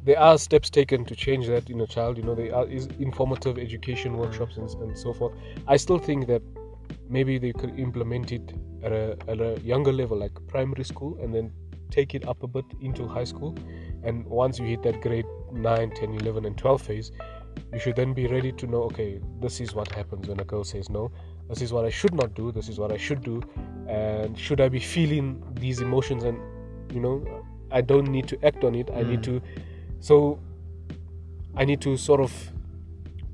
there 0.08 0.18
are 0.26 0.38
steps 0.38 0.70
taken 0.70 1.04
to 1.10 1.14
change 1.24 1.48
that 1.52 1.68
in 1.74 1.80
a 1.84 1.86
child 1.94 2.16
you 2.18 2.24
know 2.28 2.34
there 2.40 2.54
are 2.58 2.66
is 2.80 2.86
informative 3.06 3.58
education 3.58 4.16
workshops 4.22 4.56
and, 4.56 4.68
and 4.82 4.96
so 5.04 5.12
forth. 5.12 5.32
I 5.74 5.76
still 5.84 5.98
think 6.08 6.26
that 6.32 6.42
maybe 7.16 7.38
they 7.44 7.52
could 7.60 7.72
implement 7.86 8.32
it 8.32 8.52
at 8.82 8.92
a, 8.92 9.16
at 9.32 9.40
a 9.40 9.52
younger 9.72 9.92
level 10.00 10.16
like 10.24 10.32
primary 10.54 10.84
school 10.84 11.18
and 11.22 11.34
then 11.34 11.50
take 11.96 12.14
it 12.18 12.28
up 12.28 12.42
a 12.42 12.46
bit 12.58 12.64
into 12.80 13.06
high 13.16 13.24
school. 13.32 13.56
And 14.04 14.24
once 14.26 14.58
you 14.60 14.66
hit 14.66 14.82
that 14.84 15.00
grade 15.00 15.26
9 15.52 15.90
10 15.90 16.14
11 16.14 16.44
and 16.44 16.56
12 16.58 16.82
phase 16.82 17.10
you 17.72 17.78
should 17.82 17.96
then 17.96 18.12
be 18.12 18.26
ready 18.26 18.52
to 18.52 18.66
know 18.72 18.82
okay 18.82 19.10
this 19.40 19.60
is 19.60 19.74
what 19.74 19.90
happens 19.98 20.28
when 20.28 20.38
a 20.40 20.44
girl 20.44 20.62
says 20.62 20.90
no 20.90 21.10
this 21.48 21.62
is 21.62 21.72
what 21.72 21.84
i 21.84 21.90
should 21.90 22.14
not 22.14 22.34
do 22.34 22.50
this 22.52 22.68
is 22.68 22.78
what 22.78 22.90
i 22.92 22.96
should 22.96 23.22
do 23.22 23.40
and 23.88 24.38
should 24.38 24.60
i 24.60 24.68
be 24.68 24.80
feeling 24.80 25.42
these 25.54 25.80
emotions 25.80 26.24
and 26.24 26.38
you 26.92 27.00
know 27.00 27.24
i 27.70 27.80
don't 27.80 28.08
need 28.08 28.26
to 28.28 28.36
act 28.44 28.64
on 28.64 28.74
it 28.74 28.90
i 28.94 29.02
need 29.02 29.22
to 29.22 29.40
so 30.00 30.38
i 31.56 31.64
need 31.64 31.80
to 31.80 31.96
sort 31.96 32.20
of 32.20 32.32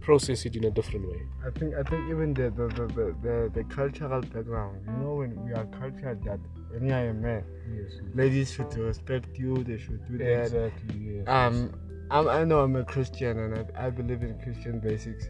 process 0.01 0.45
it 0.47 0.57
in 0.57 0.65
a 0.65 0.71
different 0.71 1.07
way. 1.09 1.23
I 1.47 1.51
think 1.57 1.77
I 1.77 1.83
think 1.85 2.11
even 2.11 2.35
the 2.35 2.51
the, 2.51 2.67
the, 2.75 2.87
the, 2.89 3.15
the 3.23 3.51
the 3.55 3.65
cultural 3.73 4.21
background, 4.21 4.81
you 4.85 4.93
know, 5.01 5.15
when 5.15 5.45
we 5.45 5.53
are 5.53 5.65
cultured 5.67 6.25
that 6.25 6.41
when 6.71 6.89
you 6.89 6.93
are 6.93 7.09
a 7.11 7.15
man, 7.15 7.45
yes 7.73 8.01
ladies 8.13 8.53
should 8.53 8.75
respect 8.77 9.39
you, 9.39 9.63
they 9.63 9.79
should 9.79 10.05
do 10.11 10.19
that. 10.19 10.43
exactly 10.47 10.99
yes, 11.19 11.25
Um, 11.29 11.73
I'm, 12.11 12.29
I 12.29 12.43
know 12.43 12.61
I'm 12.65 12.75
a 12.75 12.85
Christian 12.85 13.39
and 13.39 13.55
I, 13.77 13.87
I 13.87 13.91
believe 13.91 14.23
in 14.23 14.37
Christian 14.41 14.81
basics, 14.81 15.25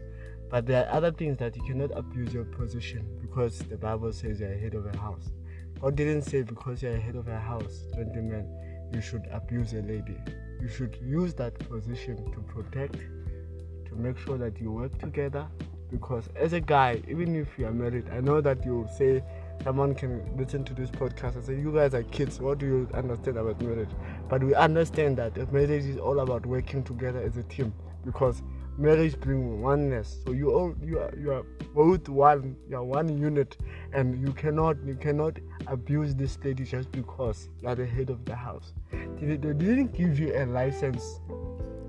but 0.53 0.67
there 0.67 0.85
are 0.85 0.93
other 0.93 1.11
things 1.11 1.39
that 1.39 1.55
you 1.55 1.63
cannot 1.63 1.89
abuse 1.97 2.31
your 2.31 2.43
position 2.43 3.03
because 3.19 3.57
the 3.57 3.75
Bible 3.75 4.13
says 4.13 4.39
you're 4.39 4.55
head 4.55 4.75
of 4.75 4.85
a 4.85 4.95
house. 4.95 5.31
God 5.81 5.95
didn't 5.95 6.21
say 6.21 6.43
because 6.43 6.83
you're 6.83 6.95
head 6.95 7.15
of 7.15 7.27
a 7.27 7.39
house, 7.39 7.87
gentlemen, 7.95 8.47
you 8.93 9.01
should 9.01 9.25
abuse 9.31 9.73
a 9.73 9.81
lady. 9.81 10.15
You 10.61 10.69
should 10.69 10.95
use 11.01 11.33
that 11.33 11.57
position 11.57 12.17
to 12.33 12.39
protect, 12.41 12.99
to 12.99 13.95
make 13.95 14.15
sure 14.19 14.37
that 14.37 14.61
you 14.61 14.71
work 14.71 14.95
together, 14.99 15.47
because 15.89 16.29
as 16.35 16.53
a 16.53 16.59
guy, 16.59 17.01
even 17.07 17.35
if 17.35 17.57
you 17.57 17.65
are 17.65 17.73
married, 17.73 18.07
I 18.11 18.19
know 18.19 18.39
that 18.39 18.63
you 18.63 18.87
say 18.95 19.23
someone 19.63 19.95
can 19.95 20.37
listen 20.37 20.63
to 20.65 20.75
this 20.75 20.91
podcast 20.91 21.33
and 21.33 21.43
say, 21.43 21.55
You 21.55 21.73
guys 21.73 21.95
are 21.95 22.03
kids, 22.03 22.39
what 22.39 22.59
do 22.59 22.67
you 22.67 22.89
understand 22.93 23.37
about 23.37 23.59
marriage? 23.59 23.89
But 24.29 24.43
we 24.43 24.53
understand 24.53 25.17
that 25.17 25.51
marriage 25.51 25.85
is 25.85 25.97
all 25.97 26.19
about 26.19 26.45
working 26.45 26.83
together 26.83 27.23
as 27.23 27.37
a 27.37 27.43
team 27.43 27.73
because 28.05 28.43
marriage 28.77 29.19
brings 29.19 29.61
oneness. 29.61 30.17
So 30.25 30.31
you 30.31 30.51
all 30.51 30.75
you 30.83 30.99
are 30.99 31.13
you 31.17 31.31
are 31.31 31.43
both 31.73 32.09
one, 32.09 32.55
you 32.69 32.77
are 32.77 32.83
one 32.83 33.17
unit 33.17 33.57
and 33.93 34.19
you 34.25 34.33
cannot 34.33 34.77
you 34.85 34.95
cannot 34.95 35.39
abuse 35.67 36.15
this 36.15 36.37
lady 36.43 36.63
just 36.63 36.91
because 36.91 37.49
you 37.61 37.67
are 37.67 37.75
the 37.75 37.85
head 37.85 38.09
of 38.09 38.25
the 38.25 38.35
house. 38.35 38.73
They, 38.91 39.37
they 39.37 39.53
didn't 39.53 39.93
give 39.93 40.19
you 40.19 40.35
a 40.35 40.45
license 40.45 41.19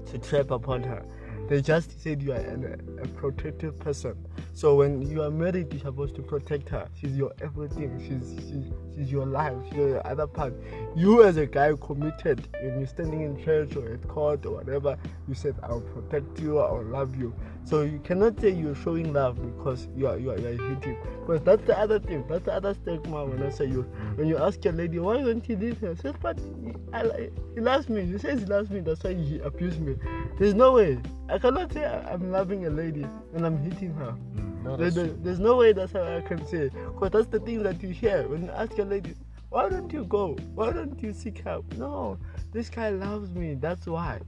to 0.06 0.18
trap 0.18 0.50
upon 0.50 0.82
her. 0.82 1.04
They 1.48 1.60
just 1.60 2.00
said 2.00 2.22
you 2.22 2.32
are 2.32 2.36
a, 2.36 3.02
a 3.02 3.08
protective 3.08 3.78
person. 3.78 4.16
So 4.56 4.76
when 4.76 5.02
you 5.02 5.20
are 5.20 5.32
married, 5.32 5.72
you're 5.72 5.82
supposed 5.82 6.14
to 6.14 6.22
protect 6.22 6.68
her. 6.68 6.88
She's 6.94 7.16
your 7.16 7.32
everything. 7.40 7.98
She's 7.98 8.38
she's, 8.46 8.72
she's 8.94 9.10
your 9.10 9.26
life. 9.26 9.56
She's 9.68 9.78
your 9.78 10.06
other 10.06 10.28
part. 10.28 10.54
You 10.94 11.24
as 11.24 11.36
a 11.38 11.46
guy 11.46 11.72
committed, 11.80 12.46
and 12.54 12.78
you're 12.78 12.86
standing 12.86 13.22
in 13.22 13.44
church 13.44 13.74
or 13.74 13.94
at 13.94 14.06
court 14.06 14.46
or 14.46 14.52
whatever, 14.52 14.96
you 15.26 15.34
said 15.34 15.56
I'll 15.64 15.80
protect 15.80 16.38
you, 16.38 16.60
I'll 16.60 16.84
love 16.84 17.16
you. 17.16 17.34
So 17.64 17.82
you 17.82 17.98
cannot 17.98 18.40
say 18.40 18.50
you're 18.50 18.76
showing 18.76 19.12
love 19.12 19.42
because 19.42 19.88
you 19.96 20.06
are 20.06 20.18
you 20.18 20.30
are, 20.30 20.38
you 20.38 20.46
are 20.46 20.68
hitting. 20.74 20.98
Because 21.20 21.42
that's 21.42 21.66
the 21.66 21.76
other 21.76 21.98
thing. 21.98 22.24
That's 22.28 22.44
the 22.44 22.52
other 22.52 22.74
stigma 22.74 23.24
when 23.24 23.42
I 23.42 23.48
say 23.50 23.64
you. 23.66 23.82
When 24.14 24.28
you 24.28 24.38
ask 24.38 24.64
your 24.64 24.74
lady 24.74 25.00
why 25.00 25.16
don't 25.18 25.48
you 25.48 25.56
leave 25.56 25.78
her, 25.78 25.96
says 25.96 26.14
but 26.22 26.38
he, 26.38 26.74
I, 26.92 27.30
he 27.54 27.60
loves 27.60 27.88
me. 27.88 28.04
He 28.04 28.18
says 28.18 28.40
he 28.40 28.46
loves 28.46 28.70
me. 28.70 28.80
That's 28.80 29.02
why 29.02 29.14
he 29.14 29.40
abused 29.40 29.80
me. 29.80 29.96
There's 30.38 30.54
no 30.54 30.72
way. 30.72 31.00
I 31.28 31.38
cannot 31.38 31.72
say 31.72 31.84
I'm 31.84 32.30
loving 32.30 32.66
a 32.66 32.70
lady 32.70 33.06
and 33.34 33.46
I'm 33.46 33.58
hitting 33.58 33.94
her. 33.94 34.14
Mm, 34.36 34.43
no, 34.64 34.76
There- 34.76 34.90
there- 34.90 35.16
there's 35.24 35.38
no 35.40 35.56
way 35.56 35.72
that's 35.72 35.92
how 35.92 36.02
I 36.02 36.20
can 36.22 36.44
say. 36.46 36.70
Because 36.70 37.10
that's 37.10 37.26
the 37.28 37.40
thing 37.40 37.62
that 37.62 37.82
you 37.82 37.90
hear 37.90 38.26
when 38.28 38.44
you 38.44 38.50
ask 38.50 38.78
a 38.78 38.82
lady, 38.84 39.14
why 39.50 39.68
don't 39.68 39.92
you 39.92 40.04
go? 40.04 40.36
Why 40.54 40.72
don't 40.72 41.00
you 41.02 41.12
seek 41.12 41.38
help? 41.38 41.64
No, 41.76 42.18
this 42.52 42.68
guy 42.68 42.88
loves 42.90 43.30
me. 43.30 43.54
That's 43.54 43.86
why. 43.86 44.20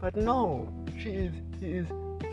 But 0.00 0.16
no, 0.16 0.68
she 0.98 1.10
is 1.10 1.32
he 1.60 1.72
is 1.72 1.86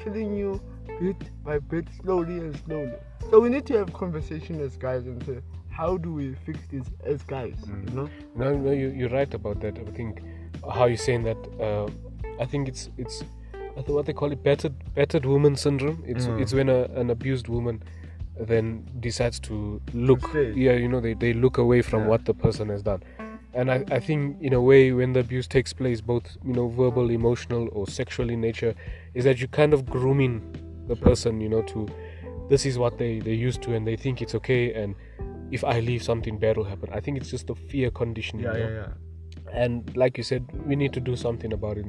killing 0.03 0.33
you 0.37 0.61
bit 0.99 1.17
by 1.43 1.59
bit, 1.59 1.85
slowly 2.01 2.37
and 2.39 2.55
slowly. 2.65 2.93
So 3.29 3.39
we 3.39 3.49
need 3.49 3.65
to 3.67 3.77
have 3.77 3.91
conversation 3.93 4.59
as 4.61 4.77
guys 4.77 5.05
and 5.05 5.21
say, 5.25 5.39
how 5.69 5.97
do 5.97 6.13
we 6.13 6.33
fix 6.45 6.59
this 6.71 6.85
as 7.03 7.21
guys? 7.23 7.55
You 7.67 7.93
know? 7.95 8.09
No, 8.35 8.55
no, 8.55 8.71
you, 8.71 8.87
you're 8.89 9.09
right 9.09 9.31
about 9.33 9.59
that. 9.61 9.77
I 9.77 9.91
think 9.91 10.21
how 10.73 10.85
you're 10.85 10.97
saying 10.97 11.23
that. 11.23 11.37
Uh, 11.59 11.87
I 12.39 12.45
think 12.45 12.67
it's 12.67 12.89
it's 12.97 13.23
what 13.85 14.05
they 14.05 14.13
call 14.13 14.31
it 14.31 14.43
battered 14.43 14.73
battered 14.95 15.25
woman 15.25 15.55
syndrome. 15.55 16.03
It's 16.05 16.25
Mm. 16.27 16.41
it's 16.41 16.53
when 16.53 16.69
a, 16.69 16.83
an 16.95 17.09
abused 17.09 17.47
woman 17.47 17.83
then 18.39 18.87
decides 18.99 19.39
to 19.41 19.81
look. 19.93 20.29
Yeah, 20.33 20.73
you 20.73 20.87
know 20.87 20.99
they, 21.01 21.13
they 21.13 21.33
look 21.33 21.57
away 21.57 21.81
from 21.81 22.01
Yeah. 22.01 22.07
what 22.09 22.25
the 22.25 22.33
person 22.33 22.69
has 22.69 22.83
done. 22.83 23.01
And 23.53 23.71
I, 23.71 23.83
I 23.89 23.99
think 23.99 24.37
in 24.41 24.53
a 24.53 24.61
way 24.61 24.91
when 24.91 25.13
the 25.13 25.21
abuse 25.21 25.47
takes 25.47 25.73
place, 25.73 26.01
both 26.01 26.37
you 26.45 26.53
know 26.53 26.67
verbal, 26.67 27.09
emotional, 27.09 27.69
or 27.71 27.87
sexual 27.87 28.29
in 28.29 28.41
nature, 28.41 28.75
is 29.13 29.23
that 29.23 29.41
you 29.41 29.47
kind 29.47 29.73
of 29.73 29.85
grooming 29.85 30.41
the 30.87 30.95
person. 30.95 31.41
You 31.41 31.49
know 31.49 31.61
to 31.63 31.87
this 32.49 32.65
is 32.65 32.77
what 32.77 32.97
they 32.97 33.19
they 33.19 33.33
used 33.33 33.61
to, 33.63 33.73
and 33.73 33.87
they 33.87 33.95
think 33.95 34.21
it's 34.21 34.35
okay. 34.35 34.73
And 34.73 34.95
if 35.51 35.63
I 35.63 35.79
leave, 35.79 36.03
something 36.03 36.37
bad 36.37 36.57
will 36.57 36.65
happen. 36.65 36.89
I 36.91 36.99
think 36.99 37.17
it's 37.17 37.31
just 37.31 37.47
the 37.47 37.55
fear 37.55 37.89
conditioning. 37.89 38.45
Yeah, 38.45 38.53
you 38.57 38.63
know? 38.63 38.69
yeah, 38.69 38.75
yeah. 38.75 39.63
and 39.63 39.95
like 39.95 40.17
you 40.17 40.23
said 40.23 40.45
we 40.65 40.75
need 40.75 40.91
to 40.93 40.99
do 40.99 41.15
something 41.15 41.53
about 41.53 41.77
it 41.77 41.85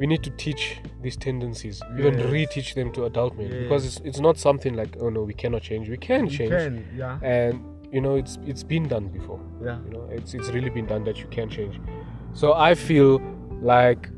we 0.00 0.06
need 0.06 0.22
to 0.24 0.30
teach 0.30 0.78
these 1.02 1.16
tendencies 1.16 1.80
even 1.98 2.18
Yes. 2.18 2.26
reteach 2.26 2.74
them 2.74 2.90
to 2.92 3.04
adult 3.04 3.36
men 3.38 3.48
because 3.62 3.84
it's, 3.86 4.00
it's 4.04 4.20
not 4.20 4.36
something 4.38 4.74
like 4.74 4.96
oh 5.00 5.08
no 5.10 5.22
we 5.22 5.34
cannot 5.34 5.62
change. 5.62 5.88
We 5.88 5.96
can 5.96 6.24
You 6.26 6.30
change. 6.38 6.50
can, 6.50 6.72
yeah, 6.96 7.18
and 7.22 7.54
you 7.92 8.00
know 8.00 8.16
it's 8.16 8.38
it's 8.46 8.64
been 8.64 8.88
done 8.88 9.06
before. 9.08 9.40
Yeah. 9.62 9.78
you 9.84 9.90
know 9.92 10.04
it's 10.10 10.34
it's 10.34 10.48
really 10.50 10.70
been 10.70 10.86
done 10.86 11.04
that 11.04 11.18
you 11.18 11.26
can 11.36 11.48
change. 11.48 11.80
So 12.32 12.52
i 12.54 12.74
feel 12.74 13.20
like 13.62 14.08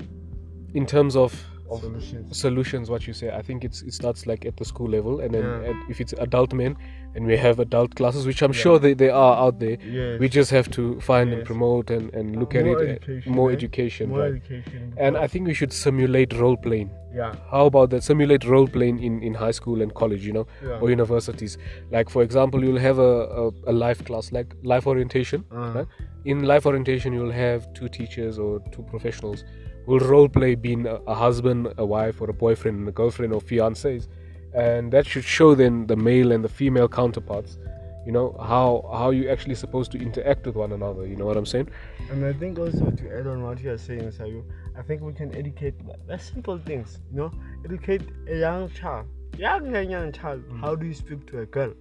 in 0.75 0.85
terms 0.87 1.17
of, 1.17 1.33
Solutions. 1.69 2.37
solutions 2.39 2.91
what 2.91 3.07
you 3.07 3.13
say 3.13 3.31
i 3.31 3.43
think 3.43 3.65
it's 3.65 3.83
it 3.83 3.93
starts 3.93 4.27
like 4.27 4.45
at 4.47 4.57
the 4.57 4.65
school 4.65 4.89
level 4.89 5.21
and 5.21 5.35
then 5.35 5.43
Yeah. 5.45 5.71
at, 5.71 5.77
if 5.91 6.01
it's 6.01 6.13
adult 6.27 6.53
men 6.55 6.77
and 7.15 7.27
we 7.27 7.37
have 7.37 7.59
adult 7.61 7.95
classes 7.97 8.27
which 8.27 8.43
i'm 8.43 8.53
Yeah. 8.53 8.63
sure 8.65 8.79
they, 8.79 8.95
they 8.95 9.09
are 9.11 9.37
out 9.45 9.59
there 9.59 9.77
Yes. 9.85 10.21
we 10.21 10.29
just 10.29 10.51
have 10.51 10.71
to 10.73 11.01
find 11.01 11.33
and 11.33 11.45
promote 11.45 11.91
and, 11.91 12.13
and 12.15 12.37
look 12.37 12.55
More 12.55 12.63
at 12.63 12.67
it 12.69 12.77
uh, 12.77 12.91
education, 12.93 13.33
more 13.33 13.51
eh? 13.51 13.55
education 13.55 14.09
More 14.11 14.21
right? 14.21 14.35
education. 14.35 14.93
and 14.97 15.17
i 15.17 15.27
think 15.27 15.47
we 15.49 15.55
should 15.55 15.73
simulate 15.73 16.33
role 16.35 16.57
playing 16.57 16.91
yeah, 17.15 17.35
how 17.51 17.65
about 17.67 17.89
that 17.91 18.03
simulate 18.03 18.45
role 18.45 18.67
playing 18.69 19.03
in, 19.03 19.23
in 19.23 19.33
high 19.35 19.51
school 19.51 19.81
and 19.81 19.95
college 19.95 20.27
you 20.27 20.33
know 20.35 20.47
yeah. 20.63 20.79
or 20.81 20.91
universities 20.91 21.57
like 21.91 22.11
for 22.11 22.23
example 22.23 22.63
you'll 22.63 22.79
have 22.91 22.99
a, 22.99 23.13
a, 23.43 23.51
a 23.67 23.73
life 23.73 24.05
class 24.05 24.33
like 24.33 24.55
life 24.63 24.87
orientation 24.87 25.43
Uh, 25.51 25.73
right? 25.77 25.87
in 26.27 26.43
life 26.43 26.67
orientation 26.67 27.13
you'll 27.15 27.31
have 27.47 27.73
two 27.73 27.89
teachers 27.89 28.39
or 28.39 28.61
two 28.73 28.83
professionals 28.83 29.45
will 29.87 30.01
role 30.01 30.29
play 30.29 30.55
being 30.55 30.87
a, 30.87 30.95
a 31.07 31.15
husband 31.15 31.73
a 31.79 31.87
wife 31.87 32.21
or 32.21 32.29
a 32.29 32.33
boyfriend 32.33 32.79
and 32.79 32.89
a 32.89 32.93
girlfriend 32.93 33.33
or 33.33 33.41
fiancés 33.41 34.09
and 34.55 34.93
that 34.93 35.07
should 35.07 35.25
show 35.25 35.55
then 35.55 35.87
the 35.87 35.97
male 35.97 36.33
and 36.33 36.45
the 36.45 36.49
female 36.49 36.89
counterparts 36.89 37.59
you 38.05 38.13
know 38.13 38.37
how 38.41 38.89
how 38.93 39.11
you 39.11 39.29
actually 39.29 39.55
supposed 39.55 39.91
to 39.91 39.99
interact 39.99 40.47
with 40.47 40.55
one 40.55 40.73
another 40.73 41.07
you 41.07 41.17
know 41.17 41.27
what 41.27 41.37
i'm 41.37 41.47
saying 41.47 41.69
And 42.11 42.25
I 42.25 42.33
think 42.33 42.59
also 42.59 42.91
to 42.91 43.19
add 43.19 43.27
on 43.27 43.43
what 43.43 43.61
you 43.61 43.71
are 43.73 43.79
saying, 43.79 44.13
Sayu, 44.13 44.45
I 44.79 44.83
think 44.83 45.03
we 45.03 45.13
can 45.13 45.35
educate 45.35 45.75
the 46.07 46.19
simple 46.19 46.59
things, 46.59 47.01
you 47.11 47.17
know, 47.17 47.33
educate 47.65 48.03
a 48.29 48.37
young 48.39 48.71
child, 48.71 49.07
young 49.37 49.73
young 49.73 49.91
young 49.91 50.13
child. 50.13 50.45
Mm. 50.49 50.61
How 50.61 50.77
do 50.77 50.87
you 50.87 50.95
speak 50.95 51.27
to 51.31 51.41
a 51.41 51.47
girl? 51.47 51.73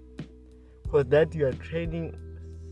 Because 0.83 1.05
that 1.09 1.35
you 1.35 1.45
are 1.45 1.53
training 1.53 2.17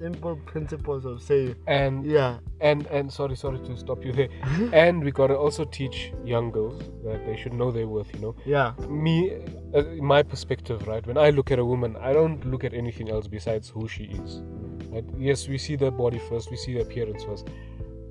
simple 0.03 0.36
principles 0.51 1.05
of 1.05 1.22
say, 1.22 1.55
and 1.67 2.05
yeah, 2.05 2.31
and 2.69 2.88
and 2.88 3.12
sorry 3.17 3.36
sorry 3.43 3.60
to 3.67 3.75
stop 3.83 4.03
you 4.07 4.12
there 4.19 4.29
and 4.83 5.03
we 5.07 5.12
gotta 5.19 5.38
also 5.45 5.63
teach 5.77 5.98
young 6.33 6.51
girls 6.57 6.79
that 7.05 7.25
they 7.27 7.36
should 7.41 7.53
know 7.62 7.69
their 7.77 7.88
worth 7.88 8.10
you 8.15 8.22
know. 8.25 8.36
Yeah, 8.45 8.74
me 9.03 9.13
uh, 9.74 9.83
my 10.13 10.22
perspective 10.33 10.88
right 10.93 11.05
when 11.12 11.17
i 11.25 11.29
look 11.38 11.51
at 11.55 11.60
a 11.65 11.67
woman 11.74 11.95
i 12.10 12.12
don't 12.17 12.45
look 12.55 12.63
at 12.69 12.74
anything 12.83 13.10
else 13.10 13.27
besides 13.38 13.69
who 13.75 13.88
she 13.88 14.05
is. 14.24 14.41
Right? 14.95 15.05
Yes 15.27 15.48
we 15.53 15.57
see 15.67 15.75
the 15.83 15.89
body 16.03 16.19
first 16.29 16.51
we 16.51 16.57
see 16.65 16.74
the 16.79 16.81
appearance 16.88 17.24
first. 17.29 17.48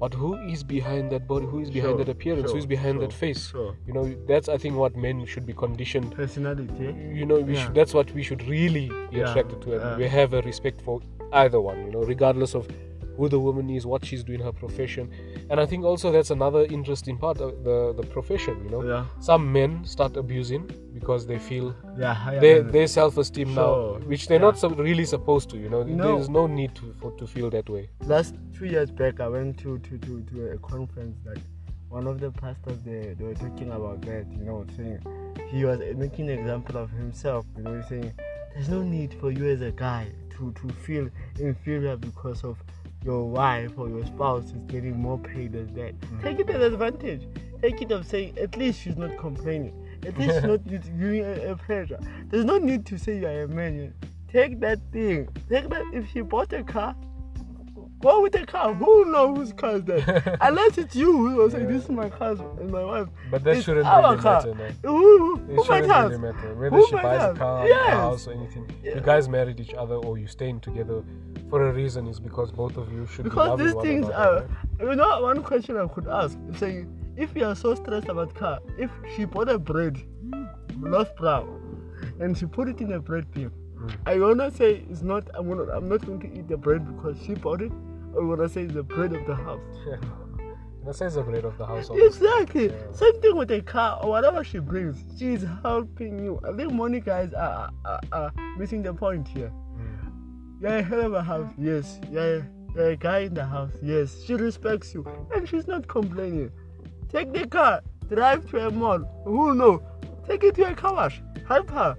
But 0.02 0.14
who 0.20 0.30
is 0.52 0.64
behind 0.64 1.12
that 1.12 1.28
body? 1.32 1.46
Who 1.46 1.58
is 1.64 1.70
behind 1.70 1.92
Sure, 1.92 1.98
that 2.04 2.08
appearance? 2.14 2.46
Sure, 2.48 2.56
who's 2.56 2.66
behind 2.66 2.96
sure, 2.96 3.02
that 3.06 3.12
face 3.24 3.42
you 3.86 3.92
know 3.96 4.04
that's 4.30 4.48
i 4.54 4.56
think 4.62 4.74
what 4.84 4.96
men 5.08 5.24
should 5.34 5.46
be 5.52 5.54
conditioned. 5.64 6.10
Personality. 6.22 6.88
you 7.20 7.26
know 7.32 7.38
we 7.50 7.54
Yeah. 7.54 7.64
should, 7.64 7.74
that's 7.80 7.94
what 7.98 8.08
we 8.20 8.22
should 8.30 8.42
really 8.54 8.86
be 9.10 9.18
Yeah, 9.18 9.26
attracted 9.26 9.60
to 9.66 9.74
and 9.76 9.82
yeah. 9.90 9.96
we 10.04 10.08
have 10.20 10.32
a 10.40 10.42
respect 10.52 10.80
for 10.88 10.96
either 11.32 11.60
one 11.60 11.84
you 11.86 11.90
know 11.92 12.02
regardless 12.02 12.54
of 12.54 12.66
who 13.16 13.28
the 13.28 13.38
woman 13.38 13.68
is 13.68 13.84
what 13.84 14.02
she's 14.04 14.24
doing 14.24 14.40
her 14.40 14.52
profession 14.52 15.10
and 15.50 15.60
i 15.60 15.66
think 15.66 15.84
also 15.84 16.10
that's 16.10 16.30
another 16.30 16.64
interesting 16.66 17.16
part 17.18 17.40
of 17.40 17.62
the 17.64 17.92
the 17.96 18.02
profession 18.08 18.56
you 18.64 18.70
know 18.70 18.82
Yeah. 18.82 19.04
some 19.20 19.52
men 19.52 19.84
start 19.84 20.16
abusing 20.16 20.64
because 20.94 21.26
they 21.26 21.38
feel 21.38 21.74
Yeah. 21.98 22.14
higher 22.14 22.40
their 22.40 22.62
than- 22.62 22.72
their 22.72 22.86
self-esteem 22.86 23.54
now 23.54 23.98
which 24.06 24.28
they're 24.28 24.38
yeah. 24.40 24.46
not 24.46 24.58
so 24.58 24.70
really 24.70 25.04
supposed 25.04 25.50
to 25.50 25.58
you 25.58 25.68
know 25.68 25.82
No. 25.82 26.16
there's 26.16 26.30
no 26.30 26.46
need 26.46 26.74
to 26.76 26.92
for, 27.00 27.10
to 27.12 27.26
feel 27.26 27.50
that 27.50 27.68
way 27.68 27.90
last 28.06 28.34
two 28.56 28.64
years 28.66 28.90
back 28.90 29.20
i 29.20 29.28
went 29.28 29.58
to 29.58 29.78
to 29.80 29.98
to, 29.98 30.22
to 30.22 30.46
a 30.52 30.58
conference 30.58 31.18
that 31.26 31.38
one 31.90 32.06
of 32.06 32.18
the 32.20 32.30
pastors 32.30 32.78
they, 32.82 33.14
they 33.18 33.24
were 33.24 33.34
talking 33.34 33.70
about 33.72 34.00
that 34.02 34.24
you 34.38 34.44
know 34.46 34.64
saying 34.74 34.98
he 35.50 35.66
was 35.66 35.78
making 35.96 36.30
an 36.30 36.38
example 36.38 36.78
of 36.78 36.90
himself 36.90 37.44
you 37.58 37.62
know 37.64 37.82
saying 37.90 38.10
there's 38.54 38.70
no 38.70 38.82
need 38.82 39.12
for 39.20 39.30
you 39.30 39.46
as 39.50 39.60
a 39.60 39.70
guy 39.72 40.06
to 40.42 40.52
to 40.60 40.74
feel 40.74 41.08
inferior 41.38 41.96
because 41.96 42.44
of 42.44 42.58
your 43.04 43.28
wife 43.28 43.72
or 43.76 43.88
your 43.88 44.04
spouse 44.06 44.44
is 44.46 44.64
getting 44.64 44.98
more 44.98 45.18
paid 45.18 45.52
than 45.52 45.72
that. 45.74 46.00
Mm. 46.00 46.22
Take 46.22 46.40
it 46.40 46.50
as 46.50 46.72
advantage. 46.72 47.26
Take 47.60 47.82
it 47.82 47.92
of 47.92 48.06
saying 48.06 48.38
at 48.38 48.56
least 48.56 48.80
she's 48.80 48.96
not 48.96 49.16
complaining. 49.18 49.74
At 50.06 50.18
least 50.18 50.34
she's 50.34 50.44
not 50.54 50.66
giving 50.66 51.24
a, 51.24 51.52
a 51.52 51.56
pressure 51.56 51.98
there's 52.30 52.44
no 52.44 52.58
need 52.58 52.86
to 52.86 52.98
say 52.98 53.18
you 53.18 53.26
are 53.26 53.42
a 53.42 53.48
man. 53.48 53.92
Take 54.32 54.58
that 54.60 54.80
thing. 54.90 55.28
Take 55.50 55.68
that 55.68 55.84
if 55.92 56.10
she 56.10 56.22
bought 56.22 56.52
a 56.54 56.64
car 56.64 56.96
Go 58.02 58.20
with 58.20 58.32
the 58.32 58.44
car. 58.44 58.74
Who 58.74 59.04
knows 59.06 59.36
whose 59.38 59.52
car 59.52 59.76
is 59.76 59.84
that? 59.84 60.38
Unless 60.40 60.76
it's 60.78 60.96
you 60.96 61.12
who 61.16 61.36
will 61.36 61.50
say, 61.50 61.60
Yeah. 61.60 61.66
This 61.68 61.84
is 61.84 61.88
my 61.90 62.08
car 62.10 62.32
and 62.60 62.70
my 62.70 62.84
wife. 62.84 63.08
but 63.30 63.44
that 63.44 63.56
It's 63.56 63.64
shouldn't 63.64 63.86
our 63.86 64.02
really 64.10 64.22
car. 64.22 64.34
matter 64.38 64.54
man. 64.54 64.74
Who, 64.84 65.34
It 65.36 65.40
who 65.40 65.54
might 65.56 65.64
shouldn't 65.66 66.10
really 66.10 66.18
matter 66.18 66.54
whether 66.54 66.76
Who 66.76 66.86
she 66.88 66.92
buys 66.96 67.30
a 67.30 67.34
car, 67.38 67.66
Yes. 67.68 67.88
a 67.88 67.96
house, 67.96 68.26
or 68.28 68.32
anything. 68.32 68.70
Yeah. 68.82 68.96
You 68.96 69.00
guys 69.02 69.28
married 69.28 69.60
each 69.60 69.74
other 69.74 69.94
or 69.94 70.18
you 70.18 70.26
staying 70.26 70.60
together 70.60 71.02
for 71.48 71.68
a 71.68 71.72
reason 71.72 72.06
is 72.08 72.18
because 72.20 72.50
both 72.50 72.76
of 72.76 72.92
you 72.92 73.06
should 73.06 73.24
be 73.24 73.30
Because 73.30 73.50
loving 73.50 73.66
these 73.66 73.82
things 73.82 74.06
another, 74.08 74.48
are, 74.80 74.86
you 74.90 74.94
know, 74.96 75.22
one 75.22 75.42
question 75.42 75.76
I 75.76 75.86
could 75.86 76.08
ask 76.08 76.36
is 76.50 76.58
saying, 76.58 76.98
if 77.16 77.36
you 77.36 77.44
are 77.44 77.54
so 77.54 77.74
stressed 77.74 78.08
about 78.08 78.34
car, 78.34 78.58
if 78.78 78.90
she 79.14 79.26
bought 79.26 79.48
a 79.48 79.58
bread, 79.58 80.02
loaf 80.80 81.14
brown, 81.16 81.48
and 82.20 82.36
she 82.36 82.46
put 82.46 82.68
it 82.68 82.80
in 82.80 82.92
a 82.92 82.98
bread 83.00 83.30
bin, 83.32 83.50
Mm. 83.82 83.90
I 84.06 84.18
wanna 84.20 84.48
say 84.52 84.84
it's 84.88 85.02
not. 85.02 85.28
I'm 85.34 85.48
not. 85.48 85.68
I'm 85.76 85.88
not 85.88 86.06
going 86.06 86.20
to 86.20 86.28
eat 86.38 86.46
the 86.46 86.56
bread 86.56 86.86
because 86.86 87.16
she 87.26 87.34
bought 87.34 87.60
it. 87.62 87.72
I 88.16 88.22
wanna 88.22 88.48
say 88.48 88.62
it's 88.62 88.74
the 88.74 88.82
bread 88.82 89.14
of 89.14 89.26
the 89.26 89.34
house. 89.34 89.60
right? 89.86 90.22
The 90.84 90.92
size 90.92 91.16
of 91.16 91.26
the 91.26 91.66
house. 91.66 91.90
Exactly. 91.90 92.66
Yeah. 92.66 92.92
Same 92.92 93.20
thing 93.20 93.36
with 93.36 93.52
a 93.52 93.60
car 93.60 94.00
or 94.02 94.10
whatever 94.10 94.42
she 94.42 94.58
brings. 94.58 95.04
She's 95.16 95.44
helping 95.62 96.18
you. 96.18 96.40
I 96.44 96.56
think 96.56 96.72
money 96.72 96.98
guys 96.98 97.32
are, 97.34 97.70
are, 97.84 98.00
are 98.10 98.32
missing 98.58 98.82
the 98.82 98.92
point 98.92 99.28
here. 99.28 99.52
Mm. 99.76 100.60
You're 100.60 100.78
a 100.78 100.82
hell 100.82 101.02
of 101.02 101.14
a 101.14 101.22
house. 101.22 101.52
Yes. 101.56 102.00
You're, 102.10 102.48
you're 102.74 102.90
a 102.90 102.96
guy 102.96 103.20
in 103.20 103.34
the 103.34 103.44
house. 103.44 103.70
Yes. 103.80 104.24
She 104.24 104.34
respects 104.34 104.92
you. 104.92 105.06
And 105.32 105.48
she's 105.48 105.68
not 105.68 105.86
complaining. 105.86 106.50
Take 107.08 107.32
the 107.32 107.46
car. 107.46 107.80
Drive 108.08 108.50
to 108.50 108.66
a 108.66 108.70
mall. 108.70 109.04
Who 109.24 109.54
know? 109.54 109.82
Take 110.26 110.42
it 110.42 110.56
to 110.56 110.64
a 110.64 110.74
car 110.74 110.94
wash. 110.94 111.22
Help 111.46 111.70
her. 111.70 111.96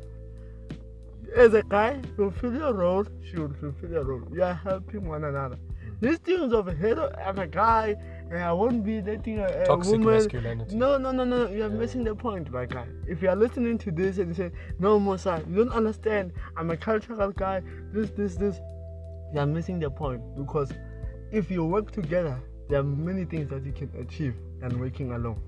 As 1.37 1.53
a 1.53 1.63
guy, 1.63 2.01
fulfill 2.17 2.53
your 2.53 2.73
role. 2.73 3.05
She 3.23 3.37
will 3.39 3.53
fulfill 3.53 3.91
your 3.91 4.03
role. 4.03 4.23
You 4.33 4.43
are 4.43 4.53
helping 4.53 5.07
one 5.07 5.23
another. 5.23 5.57
Mm. 6.03 6.09
These 6.09 6.19
things 6.19 6.53
of 6.53 6.77
hero, 6.77 7.11
I'm 7.25 7.39
a 7.39 7.47
guy 7.47 7.95
and 8.29 8.43
I 8.43 8.51
won't 8.51 8.83
be 8.83 9.01
dating 9.01 9.39
a, 9.39 9.45
a 9.45 9.65
Toxic 9.65 9.93
woman. 9.93 10.15
masculinity. 10.15 10.75
No, 10.75 10.97
no, 10.97 11.11
no, 11.11 11.23
no. 11.23 11.47
You're 11.47 11.69
yeah. 11.69 11.79
missing 11.79 12.03
the 12.03 12.15
point, 12.15 12.51
my 12.51 12.65
guy. 12.65 12.85
If 13.07 13.21
you 13.21 13.29
are 13.29 13.35
listening 13.35 13.77
to 13.79 13.91
this 13.91 14.17
and 14.17 14.29
you 14.29 14.33
say, 14.33 14.51
No, 14.79 14.99
Musa, 14.99 15.43
you 15.49 15.55
don't 15.55 15.71
understand. 15.71 16.33
I'm 16.57 16.69
a 16.71 16.77
cultural 16.77 17.31
guy. 17.31 17.61
This, 17.93 18.09
this, 18.11 18.35
this. 18.35 18.59
You're 19.33 19.45
missing 19.45 19.79
the 19.79 19.89
point 19.89 20.21
because 20.35 20.71
if 21.31 21.49
you 21.49 21.65
work 21.65 21.91
together, 21.91 22.39
there 22.69 22.79
are 22.79 22.83
many 22.83 23.25
things 23.25 23.49
that 23.49 23.65
you 23.65 23.71
can 23.71 23.91
achieve 23.99 24.35
than 24.59 24.79
working 24.79 25.11
alone. 25.13 25.41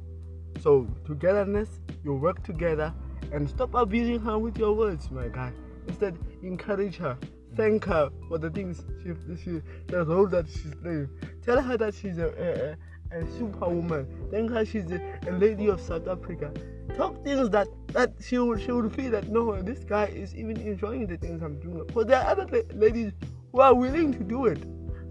So, 0.62 0.88
togetherness, 1.06 1.82
you 2.04 2.14
work 2.14 2.44
together 2.44 2.94
and 3.32 3.50
stop 3.50 3.74
abusing 3.74 4.20
her 4.22 4.40
with 4.40 4.58
your 4.58 4.74
words, 4.74 5.12
my 5.12 5.28
guy. 5.28 5.52
Instead, 5.88 6.18
encourage 6.42 6.98
her 6.98 7.18
thank 7.56 7.86
her 7.86 8.10
for 8.28 8.38
the 8.38 8.50
things 8.50 8.84
she, 9.04 9.14
she 9.44 9.62
the 9.88 10.06
role 10.06 10.28
that 10.28 10.48
she's 10.48 10.74
playing. 10.76 11.10
Tell 11.44 11.62
her 11.62 11.78
that 11.78 11.94
she's 11.94 12.18
a, 12.18 12.78
a, 13.12 13.18
a 13.18 13.32
superwoman. 13.38 14.08
Thank 14.32 14.52
her 14.52 14.66
she's 14.66 14.92
a, 14.92 15.02
a, 15.28 15.32
lady 15.32 15.68
of 15.68 15.82
South 15.82 16.08
Africa. 16.08 16.52
Talk 16.96 17.24
things 17.24 17.50
that 17.50 17.68
that 17.88 18.14
she 18.22 18.38
will 18.38 18.58
she 18.58 18.72
will 18.72 18.90
feel 18.90 19.12
that 19.12 19.30
no, 19.30 19.62
this 19.62 19.84
guy 19.84 20.06
is 20.06 20.36
even 20.36 20.58
enjoying 20.58 21.08
the 21.08 21.18
things 21.18 21.42
I'm 21.42 21.60
doing. 21.60 21.90
But 21.94 22.08
there 22.08 22.22
are 22.22 22.32
other 22.32 22.64
ladies 22.74 23.14
who 23.52 23.62
are 23.62 23.74
willing 23.74 24.14
to 24.14 24.24
do 24.24 24.46
it. 24.46 24.64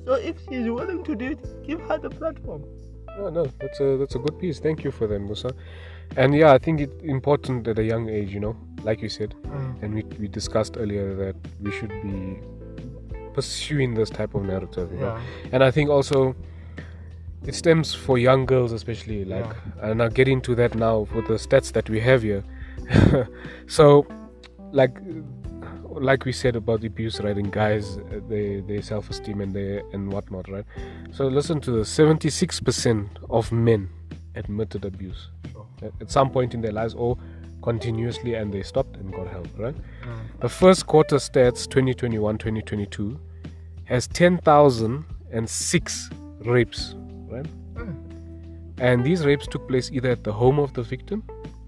So 0.05 0.15
if 0.15 0.37
she's 0.49 0.69
willing 0.69 1.03
to 1.05 1.15
do 1.15 1.31
it, 1.33 1.67
give 1.67 1.81
her 1.83 1.99
the 1.99 2.11
platform. 2.11 2.65
No, 3.19 3.31
no, 3.31 3.47
that's 3.61 3.81
a 3.81 3.97
that's 3.97 4.15
a 4.17 4.19
good 4.19 4.39
piece. 4.39 4.59
Thank 4.59 4.85
you 4.85 4.91
for 4.91 5.07
that, 5.07 5.19
Musa. 5.19 5.51
And 6.17 6.35
yeah, 6.35 6.53
I 6.53 6.59
think 6.59 6.81
it's 6.81 7.03
important 7.03 7.67
at 7.67 7.79
a 7.79 7.85
young 7.85 8.09
age, 8.09 8.33
you 8.33 8.41
know, 8.41 8.57
like 8.83 9.03
you 9.03 9.09
said, 9.09 9.35
mm. 9.43 9.83
and 9.83 9.95
we, 9.95 10.03
we 10.19 10.29
discussed 10.29 10.77
earlier 10.79 11.15
that 11.17 11.37
we 11.61 11.73
should 11.73 11.91
be 12.03 12.39
pursuing 13.33 13.95
this 13.95 14.11
type 14.11 14.35
of 14.35 14.45
narrative. 14.45 14.93
You 14.93 14.99
yeah. 14.99 15.05
know? 15.05 15.21
And 15.53 15.65
I 15.65 15.71
think 15.71 15.91
also 15.91 16.37
it 17.47 17.55
stems 17.55 17.95
for 17.95 18.17
young 18.17 18.47
girls, 18.47 18.73
especially. 18.73 19.25
Like, 19.25 19.45
yeah. 19.45 19.91
and 19.91 20.03
I'll 20.03 20.09
get 20.09 20.29
into 20.29 20.55
that 20.55 20.75
now 20.75 21.07
with 21.15 21.27
the 21.27 21.35
stats 21.35 21.73
that 21.73 21.91
we 21.91 22.01
have 22.01 22.23
here. 22.23 22.45
so, 23.67 24.07
like, 24.73 24.97
like 25.91 26.25
we 26.25 26.33
said 26.33 26.57
about 26.57 26.85
abuse, 26.85 27.21
right? 27.21 27.37
And 27.37 27.53
guys, 27.53 27.99
they 28.29 28.61
their 28.61 28.83
self 28.83 29.11
esteem 29.11 29.41
and 29.41 29.53
they 29.53 29.83
and 29.93 30.13
whatnot, 30.13 30.49
right? 30.49 30.65
So 31.13 31.27
listen 31.27 31.61
to 31.63 31.71
the 31.71 31.85
seventy 31.85 32.31
six 32.31 32.61
percent 32.61 33.19
of 33.31 33.53
men 33.53 33.91
admitted 34.35 34.85
abuse 34.85 35.29
sure. 35.53 35.67
at 36.01 36.11
some 36.11 36.31
point 36.31 36.55
in 36.55 36.61
their 36.61 36.73
lives 36.73 36.95
or 36.95 37.17
continuously 37.63 38.35
and 38.35 38.53
they 38.53 38.63
stopped 38.63 38.97
and 38.97 39.13
got 39.13 39.27
help, 39.27 39.49
right? 39.57 39.75
Mm. 39.75 40.41
The 40.41 40.49
first 40.49 40.87
quarter 40.87 41.17
stats 41.17 41.69
2021 41.69 42.39
2022 42.39 43.19
has 43.85 44.07
10,006 44.09 46.11
rapes, 46.41 46.95
right? 47.27 47.47
Mm. 47.75 47.95
And 48.79 49.05
these 49.05 49.25
rapes 49.25 49.47
took 49.47 49.67
place 49.69 49.91
either 49.91 50.11
at 50.11 50.25
the 50.25 50.33
home 50.33 50.59
of 50.59 50.75
the 50.75 50.83
victim 50.83 51.23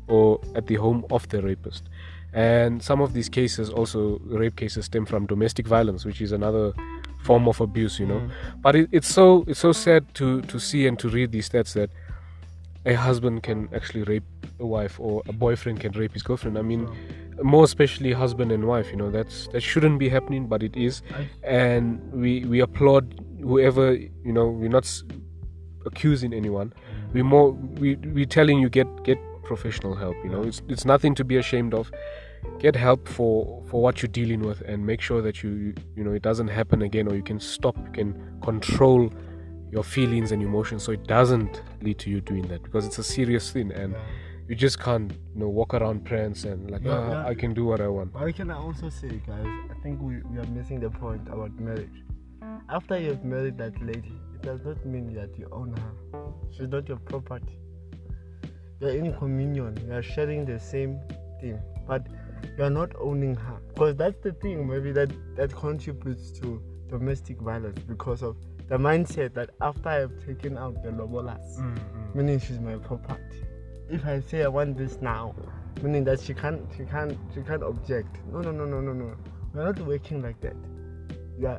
or 0.08 0.40
at 0.54 0.66
the 0.66 0.74
home 0.74 1.06
of 1.10 1.26
the 1.28 1.40
rapist. 1.42 1.88
And 2.32 2.82
some 2.82 3.00
of 3.00 3.12
these 3.14 3.30
cases, 3.30 3.70
also 3.70 4.20
rape 4.24 4.56
cases, 4.56 4.86
stem 4.86 5.06
from 5.06 5.26
domestic 5.26 5.66
violence, 5.66 6.04
which 6.04 6.20
is 6.20 6.32
another 6.32 6.72
form 7.22 7.48
of 7.48 7.60
abuse, 7.62 7.98
you 7.98 8.06
know. 8.06 8.20
Mm. 8.20 8.30
But 8.60 8.76
it, 8.76 8.88
it's 8.92 9.08
so 9.08 9.44
it's 9.46 9.60
so 9.60 9.72
sad 9.72 10.12
to 10.14 10.42
to 10.42 10.58
see 10.58 10.86
and 10.86 10.98
to 10.98 11.08
read 11.08 11.32
these 11.32 11.48
stats 11.48 11.72
that 11.72 11.88
a 12.86 12.94
husband 12.94 13.42
can 13.42 13.68
actually 13.74 14.04
rape 14.04 14.24
a 14.60 14.66
wife 14.66 14.98
or 14.98 15.22
a 15.26 15.32
boyfriend 15.32 15.80
can 15.80 15.92
rape 15.92 16.12
his 16.12 16.22
girlfriend. 16.22 16.56
I 16.56 16.62
mean, 16.62 16.88
more 17.42 17.64
especially 17.64 18.12
husband 18.12 18.52
and 18.52 18.64
wife. 18.66 18.90
You 18.90 18.96
know, 18.96 19.10
that's 19.10 19.48
that 19.48 19.60
shouldn't 19.60 19.98
be 19.98 20.08
happening, 20.08 20.46
but 20.46 20.62
it 20.62 20.76
is, 20.76 21.02
and 21.42 22.00
we 22.12 22.44
we 22.44 22.60
applaud 22.60 23.20
whoever. 23.42 23.94
You 23.94 24.32
know, 24.32 24.46
we're 24.48 24.70
not 24.70 24.90
accusing 25.84 26.32
anyone. 26.32 26.72
We 27.12 27.22
more 27.22 27.52
we 27.52 27.96
we 27.96 28.24
telling 28.24 28.60
you 28.60 28.68
get 28.68 28.88
get 29.04 29.18
professional 29.42 29.94
help. 29.94 30.16
You 30.24 30.30
know, 30.30 30.42
it's 30.42 30.62
it's 30.68 30.84
nothing 30.84 31.14
to 31.16 31.24
be 31.24 31.36
ashamed 31.36 31.74
of. 31.74 31.90
Get 32.60 32.76
help 32.76 33.08
for 33.08 33.62
for 33.66 33.82
what 33.82 34.00
you're 34.00 34.08
dealing 34.12 34.42
with, 34.42 34.60
and 34.62 34.86
make 34.86 35.00
sure 35.00 35.20
that 35.22 35.42
you 35.42 35.74
you 35.96 36.04
know 36.04 36.12
it 36.12 36.22
doesn't 36.22 36.48
happen 36.48 36.82
again, 36.82 37.08
or 37.08 37.16
you 37.16 37.22
can 37.22 37.40
stop. 37.40 37.76
You 37.86 37.92
can 37.92 38.40
control 38.42 39.10
your 39.76 39.84
feelings 39.84 40.32
and 40.32 40.42
emotions 40.42 40.82
so 40.82 40.90
it 40.90 41.06
doesn't 41.06 41.62
lead 41.82 41.98
to 41.98 42.08
you 42.08 42.20
doing 42.22 42.46
that 42.48 42.62
because 42.62 42.86
it's 42.86 42.98
a 42.98 43.04
serious 43.04 43.50
thing 43.50 43.70
and 43.72 43.94
you 44.48 44.54
just 44.54 44.78
can't 44.80 45.12
you 45.12 45.40
know 45.40 45.48
walk 45.48 45.74
around 45.74 46.02
prance 46.02 46.44
and 46.44 46.70
like 46.70 46.82
yeah, 46.82 47.10
yeah. 47.10 47.26
I 47.26 47.34
can 47.34 47.52
do 47.52 47.64
what 47.66 47.80
I 47.82 47.88
want. 47.88 48.14
But 48.14 48.20
can 48.20 48.28
I 48.28 48.32
can 48.32 48.50
also 48.52 48.88
say 48.88 49.20
guys, 49.26 49.46
I 49.72 49.74
think 49.82 50.00
we, 50.00 50.22
we 50.30 50.38
are 50.38 50.46
missing 50.58 50.80
the 50.80 50.88
point 50.88 51.28
about 51.28 51.52
marriage. 51.60 51.98
After 52.70 52.98
you've 52.98 53.24
married 53.24 53.58
that 53.58 53.74
lady, 53.82 54.14
it 54.34 54.42
does 54.42 54.60
not 54.64 54.86
mean 54.86 55.12
that 55.14 55.38
you 55.38 55.46
own 55.52 55.76
her. 55.76 56.22
She's 56.56 56.68
not 56.68 56.88
your 56.88 56.98
property. 56.98 57.58
You're 58.80 58.96
in 58.96 59.12
communion, 59.18 59.76
you 59.86 59.92
are 59.92 60.02
sharing 60.02 60.46
the 60.46 60.58
same 60.58 61.00
thing, 61.40 61.60
but 61.86 62.06
you're 62.56 62.70
not 62.70 62.92
owning 62.98 63.34
her. 63.34 63.58
Because 63.74 63.96
that's 63.96 64.20
the 64.22 64.32
thing 64.32 64.66
maybe 64.66 64.92
that, 64.92 65.10
that 65.36 65.54
contributes 65.54 66.30
to 66.40 66.62
domestic 66.88 67.40
violence 67.40 67.80
because 67.80 68.22
of 68.22 68.36
the 68.68 68.76
mindset 68.76 69.34
that 69.34 69.50
after 69.60 69.88
I've 69.88 70.26
taken 70.26 70.58
out 70.58 70.82
the 70.82 70.90
lobolas, 70.90 71.58
mm-hmm. 71.58 72.18
meaning 72.18 72.40
she's 72.40 72.58
my 72.58 72.76
property. 72.76 73.44
If 73.88 74.04
I 74.04 74.20
say 74.20 74.42
I 74.42 74.48
want 74.48 74.76
this 74.76 75.00
now, 75.00 75.34
meaning 75.82 76.04
that 76.04 76.20
she 76.20 76.34
can't, 76.34 76.60
she 76.76 76.84
can't, 76.84 77.16
she 77.34 77.42
can't 77.42 77.62
object. 77.62 78.18
No, 78.32 78.40
no, 78.40 78.50
no, 78.50 78.64
no, 78.64 78.80
no, 78.80 78.92
no. 78.92 79.14
We're 79.54 79.64
not 79.64 79.78
working 79.80 80.22
like 80.22 80.40
that. 80.40 80.56
Yeah, 81.38 81.58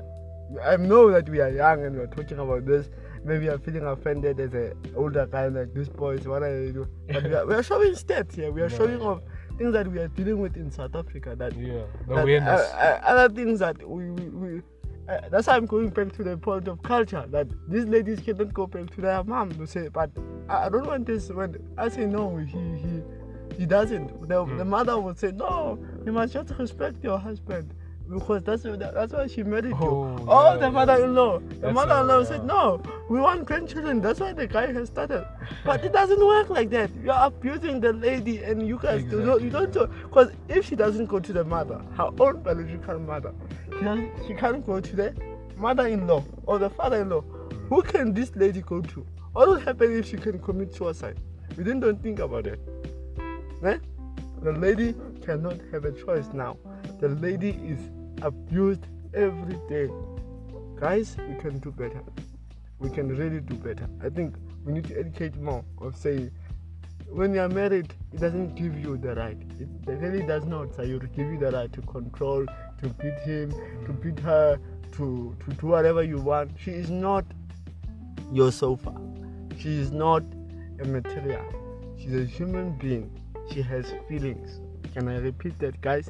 I 0.64 0.78
know 0.78 1.12
that 1.12 1.30
we 1.30 1.40
are 1.40 1.50
young 1.50 1.86
and 1.86 1.96
we're 1.96 2.08
talking 2.08 2.40
about 2.40 2.66
this. 2.66 2.90
Maybe 3.24 3.50
I'm 3.50 3.60
feeling 3.60 3.84
offended 3.84 4.40
as 4.40 4.54
an 4.54 4.74
older 4.96 5.26
guy 5.26 5.48
like 5.48 5.74
this 5.74 5.90
boys. 5.90 6.28
What 6.28 6.44
are 6.44 6.64
you 6.64 6.74
doing? 6.74 6.90
But 7.08 7.24
we 7.24 7.34
are, 7.34 7.46
we 7.46 7.54
are 7.56 7.64
showing 7.64 7.94
stats 7.94 8.36
here. 8.36 8.52
We 8.52 8.62
are 8.62 8.70
yeah. 8.70 8.78
showing 8.78 9.02
off 9.02 9.22
things 9.58 9.74
that 9.74 9.88
we 9.88 10.00
are 10.00 10.08
dealing 10.10 10.40
with 10.40 10.56
in 10.56 10.72
South 10.72 10.96
Africa. 10.96 11.36
That 11.36 11.56
yeah, 11.58 11.84
the 12.08 12.16
that, 12.16 12.48
uh, 12.48 12.78
uh, 12.78 13.02
other 13.04 13.34
things 13.34 13.60
that 13.60 13.78
we, 13.88 14.12
we, 14.12 14.30
we 14.30 14.62
uh, 15.08 15.30
that's 15.30 15.48
why 15.48 15.56
I'm 15.56 15.66
going 15.66 15.90
back 15.90 16.12
to 16.14 16.24
the 16.24 16.38
point 16.38 16.68
of 16.68 16.82
culture 16.84 17.26
that 17.30 17.48
these 17.70 17.86
ladies 17.86 18.20
cannot 18.20 18.54
go 18.54 18.68
back 18.68 18.90
to 18.96 19.02
their 19.02 19.24
mom 19.24 19.52
to 19.52 19.66
say, 19.66 19.88
but 19.88 20.12
I, 20.50 20.70
don't 20.70 20.86
want 20.86 21.06
this. 21.06 21.30
When 21.30 21.56
I 21.78 21.90
say 21.90 22.06
no, 22.06 22.36
he 22.36 22.60
he 22.78 23.02
he 23.58 23.66
doesn't. 23.66 24.28
The, 24.28 24.36
mm. 24.46 24.58
the 24.58 24.66
mother 24.66 25.00
would 25.00 25.18
say, 25.18 25.32
no, 25.32 25.80
you 26.06 26.12
must 26.12 26.34
just 26.34 26.52
respect 26.60 27.04
your 27.04 27.18
husband 27.18 27.74
because 28.10 28.44
that's 28.44 28.64
that's 28.64 29.14
why 29.14 29.28
she 29.28 29.44
married 29.44 29.74
oh, 29.80 30.18
you. 30.18 30.26
Oh, 30.28 30.54
yeah, 30.54 30.58
the 30.58 30.72
mother-in-law. 30.72 31.40
The 31.60 31.72
mother-in-law 31.72 32.24
said, 32.24 32.46
"No, 32.46 32.82
we 33.10 33.20
want 33.20 33.46
grandchildren." 33.46 34.02
That's 34.02 34.20
why 34.20 34.34
the 34.34 34.48
guy 34.48 34.72
has 34.72 34.88
started. 34.88 35.28
But 35.66 35.84
it 35.84 35.92
doesn't 35.92 36.26
work 36.26 36.50
like 36.50 36.70
that. 36.70 36.90
You 37.04 37.12
are 37.12 37.28
abusing 37.28 37.82
the 37.82 37.94
lady, 37.94 38.44
and 38.44 38.68
you 38.68 38.80
guys 38.82 39.04
exactly. 39.04 39.20
do 39.20 39.26
not. 39.26 39.42
You 39.42 39.50
don't. 39.50 39.74
Because 40.04 40.32
if 40.48 40.66
she 40.66 40.76
doesn't 40.76 41.08
go 41.08 41.20
to 41.20 41.34
the 41.34 41.44
mother, 41.44 41.82
her 41.96 42.10
own 42.20 42.42
biological 42.42 43.00
mother, 43.00 43.34
she, 43.80 44.28
she 44.28 44.34
can't 44.34 44.66
go 44.66 44.80
to 44.80 44.96
the 44.96 45.14
mother-in-law 45.58 46.24
or 46.46 46.60
the 46.60 46.70
father-in-law. 46.70 47.22
Who 47.70 47.82
can 47.82 48.14
this 48.14 48.36
lady 48.36 48.62
go 48.62 48.82
to? 48.82 49.06
What 49.34 49.48
will 49.48 49.60
happen 49.60 49.98
if 49.98 50.08
she 50.08 50.18
can 50.18 50.40
commit 50.40 50.74
suicide? 50.74 51.20
We 51.56 51.64
didn't 51.64 51.82
don't 51.82 52.02
think 52.02 52.20
about 52.20 52.48
it. 52.48 52.60
Eh? 53.64 53.78
The 54.42 54.52
lady 54.52 54.96
cannot 55.26 55.58
have 55.72 55.86
a 55.86 55.92
choice 55.92 56.28
now. 56.34 56.58
The 57.00 57.10
lady 57.10 57.50
is 57.50 57.80
abused 58.22 58.86
every 59.14 59.60
day. 59.68 59.90
Guys, 60.80 61.18
we 61.28 61.36
can 61.36 61.60
do 61.60 61.72
better. 61.72 62.04
We 62.80 62.90
can 62.90 63.10
really 63.10 63.40
do 63.42 63.56
better. 63.56 63.88
I 64.04 64.10
think 64.10 64.36
we 64.64 64.74
need 64.74 64.86
to 64.86 65.00
educate 65.00 65.36
more 65.38 65.66
of 65.80 65.96
saying 65.96 66.32
when 67.10 67.34
you 67.34 67.40
are 67.40 67.50
married, 67.50 67.94
it 68.14 68.20
doesn't 68.20 68.56
give 68.56 68.78
you 68.78 68.98
the 68.98 69.16
right. 69.16 69.38
It 69.60 69.70
really 69.88 70.24
does 70.24 70.46
not. 70.46 70.76
So 70.76 70.84
you 70.84 71.00
give 71.00 71.32
you 71.32 71.40
the 71.40 71.52
right 71.52 71.72
to 71.74 71.82
control, 71.84 72.46
to 72.82 72.90
beat 72.90 73.20
him, 73.20 73.52
to 73.86 73.94
beat 73.94 74.20
her, 74.20 74.60
to, 74.94 75.36
to 75.46 75.52
do 75.56 75.68
whatever 75.68 76.04
you 76.04 76.18
want. 76.18 76.52
She 76.60 76.72
is 76.72 76.90
not 76.90 77.26
your 78.32 78.52
sofa. 78.52 78.94
She 79.58 79.78
is 79.80 79.92
not 79.92 80.24
a 80.82 80.86
material. 80.86 81.44
She's 81.98 82.14
a 82.16 82.26
human 82.26 82.78
being. 82.78 83.10
She 83.52 83.62
has 83.62 83.92
feelings. 84.08 84.60
Can 84.94 85.08
I 85.08 85.18
repeat 85.18 85.58
that, 85.60 85.80
guys? 85.82 86.10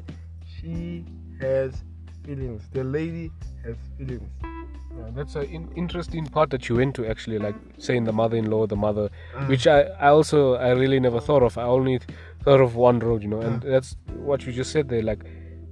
She 0.60 1.04
has 1.40 1.84
feelings. 2.24 2.62
The 2.72 2.84
lady 2.84 3.30
has 3.64 3.76
feelings. 3.96 4.28
Yeah, 4.42 5.10
that's 5.14 5.36
an 5.36 5.44
in- 5.44 5.70
interesting 5.76 6.26
part 6.26 6.50
that 6.50 6.68
you 6.68 6.74
went 6.76 6.94
to 6.96 7.06
actually, 7.06 7.38
like 7.38 7.54
saying 7.78 8.04
the 8.04 8.12
mother-in-law, 8.12 8.66
the 8.66 8.76
mother, 8.76 9.08
Uh. 9.36 9.44
which 9.46 9.66
I, 9.66 9.82
I 10.00 10.08
also 10.08 10.54
I 10.54 10.70
really 10.70 10.98
never 10.98 11.20
thought 11.20 11.42
of. 11.42 11.56
I 11.56 11.62
only 11.62 12.00
thought 12.42 12.60
of 12.60 12.74
one 12.74 12.98
road, 12.98 13.22
you 13.22 13.28
know, 13.28 13.40
and 13.40 13.62
that's 13.62 13.96
what 14.16 14.44
you 14.44 14.52
just 14.52 14.72
said 14.72 14.88
there. 14.88 15.02
Like 15.02 15.24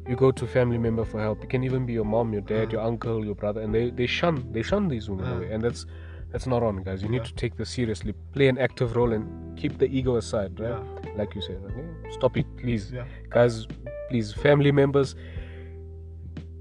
you 0.09 0.17
go 0.17 0.31
to 0.31 0.47
family 0.47 0.79
member 0.79 1.05
for 1.05 1.21
help. 1.21 1.43
It 1.43 1.51
can 1.51 1.65
even 1.65 1.87
be 1.87 1.93
your 1.93 2.05
mom, 2.05 2.33
your 2.33 2.43
dad, 2.43 2.73
your 2.73 2.83
mm. 2.83 2.87
uncle, 2.87 3.25
your 3.25 3.35
brother, 3.35 3.61
and 3.61 3.75
they 3.75 3.91
they 3.91 4.07
shun 4.07 4.53
they 4.53 4.63
shun 4.63 4.89
these 4.89 5.09
women 5.11 5.27
mm. 5.27 5.37
away, 5.37 5.53
and 5.53 5.63
that's 5.63 5.87
that's 6.33 6.47
not 6.47 6.63
on, 6.63 6.83
guys. 6.83 7.03
You 7.03 7.09
need 7.09 7.25
to 7.25 7.35
take 7.35 7.57
this 7.57 7.71
seriously. 7.71 8.15
Play 8.33 8.49
an 8.49 8.59
active 8.59 8.97
role 8.97 9.13
and 9.13 9.57
keep 9.59 9.79
the 9.79 9.87
ego 9.87 10.17
aside, 10.17 10.59
right? 10.61 10.83
Like 11.17 11.35
you 11.35 11.41
said, 11.41 11.63
okay? 11.65 11.87
stop 12.11 12.37
it, 12.37 12.47
please, 12.57 12.93
Yeah. 12.93 13.05
guys. 13.31 13.67
Please, 14.09 14.33
family 14.33 14.71
members. 14.71 15.17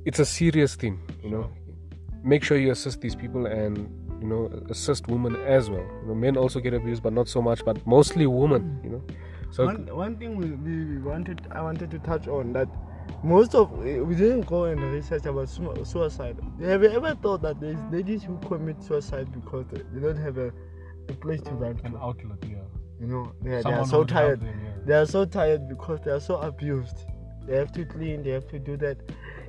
It's 0.05 0.19
a 0.19 0.25
serious 0.25 0.75
thing, 0.75 0.99
you 1.23 1.29
know. 1.29 1.49
Make 2.23 2.43
sure 2.43 2.57
you 2.57 2.71
assist 2.71 3.01
these 3.01 3.15
people 3.15 3.45
and 3.45 3.77
you 4.21 4.27
know 4.27 4.49
assist 4.69 5.07
women 5.07 5.35
as 5.35 5.69
well. 5.69 5.85
You 6.01 6.07
know, 6.07 6.15
men 6.15 6.37
also 6.37 6.59
get 6.59 6.73
abused, 6.73 7.03
but 7.03 7.13
not 7.13 7.27
so 7.27 7.41
much, 7.41 7.63
but 7.65 7.85
mostly 7.85 8.25
women. 8.25 8.63
Mm. 8.63 8.83
You 8.83 8.89
know, 8.91 9.03
so 9.51 9.65
one, 9.65 9.95
one 9.95 10.17
thing 10.17 10.37
we 10.37 10.51
we 10.51 10.97
wanted 10.99 11.41
I 11.51 11.61
wanted 11.61 11.91
to 11.91 11.99
touch 11.99 12.27
on 12.27 12.53
that 12.53 12.67
most 13.23 13.55
of 13.55 13.71
we 13.71 14.15
didn't 14.15 14.41
go 14.47 14.65
and 14.65 14.81
research 14.93 15.25
about 15.25 15.49
suicide. 15.49 16.37
Have 16.61 16.83
you 16.83 16.89
ever 16.89 17.15
thought 17.15 17.41
that 17.41 17.59
there's 17.59 17.79
ladies 17.91 18.23
who 18.23 18.37
commit 18.39 18.81
suicide 18.83 19.31
because 19.33 19.65
they 19.93 19.99
don't 19.99 20.17
have 20.17 20.37
a, 20.37 20.51
a 21.09 21.13
place 21.13 21.41
to 21.41 21.51
run 21.51 21.79
an 21.83 21.93
to? 21.93 21.97
outlet, 21.99 22.37
yeah. 22.43 22.57
You 22.99 23.07
know, 23.07 23.33
they, 23.41 23.55
are- 23.55 23.63
they 23.63 23.71
are 23.73 23.85
so 23.85 24.03
tired. 24.03 24.41
them, 24.41 24.59
yeah. 24.63 24.71
They 24.85 24.93
are 24.93 25.05
so 25.05 25.25
tired 25.25 25.67
because 25.67 25.99
they 26.05 26.11
are 26.11 26.19
so 26.19 26.37
abused. 26.37 26.97
They 27.47 27.55
have 27.57 27.71
to 27.73 27.85
clean. 27.85 28.23
They 28.23 28.31
have 28.31 28.47
to 28.49 28.59
do 28.59 28.77
that. 28.77 28.97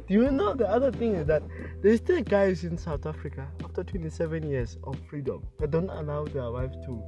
Do 0.07 0.15
you 0.15 0.31
know 0.31 0.55
the 0.55 0.69
other 0.69 0.93
thing 0.93 1.15
is 1.17 1.27
that 1.27 1.43
there's 1.83 1.99
still 2.01 2.23
guys 2.23 2.63
in 2.65 2.79
South 2.79 3.07
Africa 3.07 3.49
after 3.65 3.83
27 3.83 4.49
years 4.49 4.79
of 4.85 4.97
freedom 5.11 5.43
that 5.59 5.71
don't 5.71 5.91
allow 5.91 6.25
their 6.27 6.51
wives 6.51 6.77
to 6.87 7.03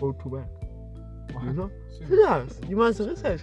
go 0.00 0.12
to 0.12 0.28
work. 0.28 0.48
You 1.44 1.52
know? 1.52 1.70
Serious. 1.98 2.60
You 2.68 2.76
must 2.76 3.00
research. 3.00 3.42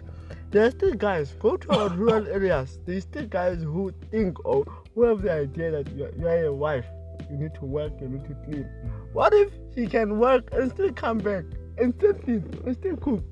There 0.51 0.65
are 0.65 0.71
still 0.71 0.93
guys, 0.95 1.33
go 1.39 1.57
to 1.57 1.71
our 1.77 1.89
rural 1.89 2.27
areas. 2.27 2.79
There 2.85 2.97
are 2.97 3.01
still 3.01 3.27
guys 3.27 3.62
who 3.62 3.93
think 4.09 4.43
or 4.43 4.65
who 4.95 5.03
have 5.03 5.21
the 5.21 5.31
idea 5.31 5.69
that 5.69 5.95
you're, 5.95 6.12
you're 6.17 6.45
a 6.45 6.53
wife. 6.53 6.85
You 7.29 7.38
need 7.38 7.53
to 7.55 7.65
work, 7.65 7.93
you 8.01 8.07
need 8.07 8.25
to 8.25 8.35
clean. 8.45 8.67
What 9.13 9.31
if 9.33 9.51
she 9.75 9.85
can 9.85 10.17
work 10.17 10.49
and 10.51 10.71
still 10.71 10.91
come 10.91 11.19
back 11.19 11.43
and 11.77 11.93
still 11.93 12.13
clean 12.13 12.43
and 12.65 12.75
still 12.75 12.97
cook? 12.97 13.23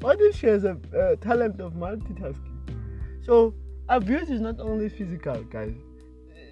What 0.00 0.18
if 0.22 0.36
she 0.36 0.46
has 0.46 0.64
a 0.64 0.78
talent 1.20 1.60
of 1.60 1.74
multitasking? 1.74 2.56
So, 3.26 3.54
abuse 3.90 4.30
is 4.30 4.40
not 4.40 4.58
only 4.58 4.88
physical, 4.88 5.42
guys. 5.44 5.74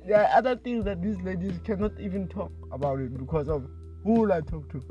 There 0.06 0.20
are 0.20 0.36
other 0.36 0.56
things 0.56 0.84
that 0.84 1.00
these 1.00 1.20
ladies 1.22 1.58
cannot 1.64 1.98
even 1.98 2.28
talk 2.28 2.52
about 2.70 3.00
it 3.00 3.16
because 3.16 3.48
of 3.48 3.66
who 4.04 4.20
will 4.20 4.32
I 4.32 4.40
talk 4.42 4.70
to? 4.72 4.82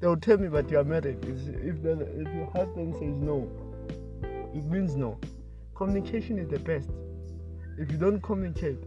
They 0.00 0.06
will 0.06 0.16
tell 0.16 0.36
me, 0.36 0.48
but 0.48 0.70
you 0.70 0.78
are 0.78 0.84
married. 0.84 1.24
If, 1.24 1.82
the, 1.82 1.92
if 2.20 2.34
your 2.34 2.50
husband 2.52 2.94
says 2.94 3.14
no, 3.16 3.48
it 4.54 4.64
means 4.64 4.96
no. 4.96 5.18
Communication 5.74 6.38
is 6.38 6.48
the 6.48 6.58
best. 6.58 6.90
If 7.78 7.90
you 7.90 7.98
don't 7.98 8.22
communicate, 8.22 8.78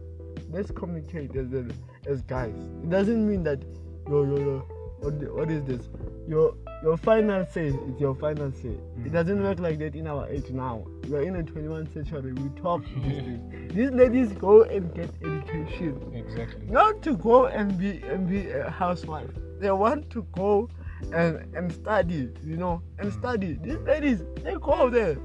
let's 0.50 0.70
communicate 0.70 1.34
as, 1.36 1.52
a, 1.52 1.66
as 2.06 2.22
guys. 2.22 2.54
It 2.82 2.90
doesn't 2.90 3.26
mean 3.26 3.42
that 3.44 3.62
your 4.08 4.26
your, 4.26 4.40
your 4.40 4.64
what, 5.00 5.14
what 5.34 5.50
is 5.50 5.62
this? 5.64 5.88
Your 6.28 6.54
your 6.82 6.96
final 6.96 7.44
say 7.46 7.66
is 7.66 8.00
your 8.00 8.14
final 8.14 8.52
say. 8.52 8.68
It 8.68 9.04
mm. 9.04 9.12
doesn't 9.12 9.42
work 9.42 9.58
like 9.58 9.78
that 9.78 9.94
in 9.94 10.06
our 10.06 10.28
age 10.28 10.50
now. 10.50 10.86
We 11.08 11.16
are 11.16 11.22
in 11.22 11.34
the 11.34 11.42
21st 11.42 11.94
century. 11.94 12.32
We 12.32 12.48
talk 12.60 12.82
these 12.84 13.22
things. 13.22 13.74
These 13.74 13.90
ladies 13.90 14.32
go 14.32 14.62
and 14.62 14.92
get 14.94 15.10
education 15.22 16.12
Exactly. 16.14 16.66
not 16.66 17.02
to 17.02 17.16
go 17.16 17.46
and 17.46 17.78
be 17.78 18.02
and 18.02 18.28
be 18.28 18.50
a 18.50 18.70
housewife. 18.70 19.30
They 19.58 19.70
want 19.70 20.10
to 20.10 20.26
go 20.32 20.68
and 21.12 21.54
and 21.54 21.72
study, 21.72 22.30
you 22.44 22.56
know, 22.56 22.82
and 22.98 23.12
study. 23.12 23.58
These 23.62 23.78
ladies, 23.78 24.22
they 24.42 24.54
go 24.54 24.90
there. 24.90 25.16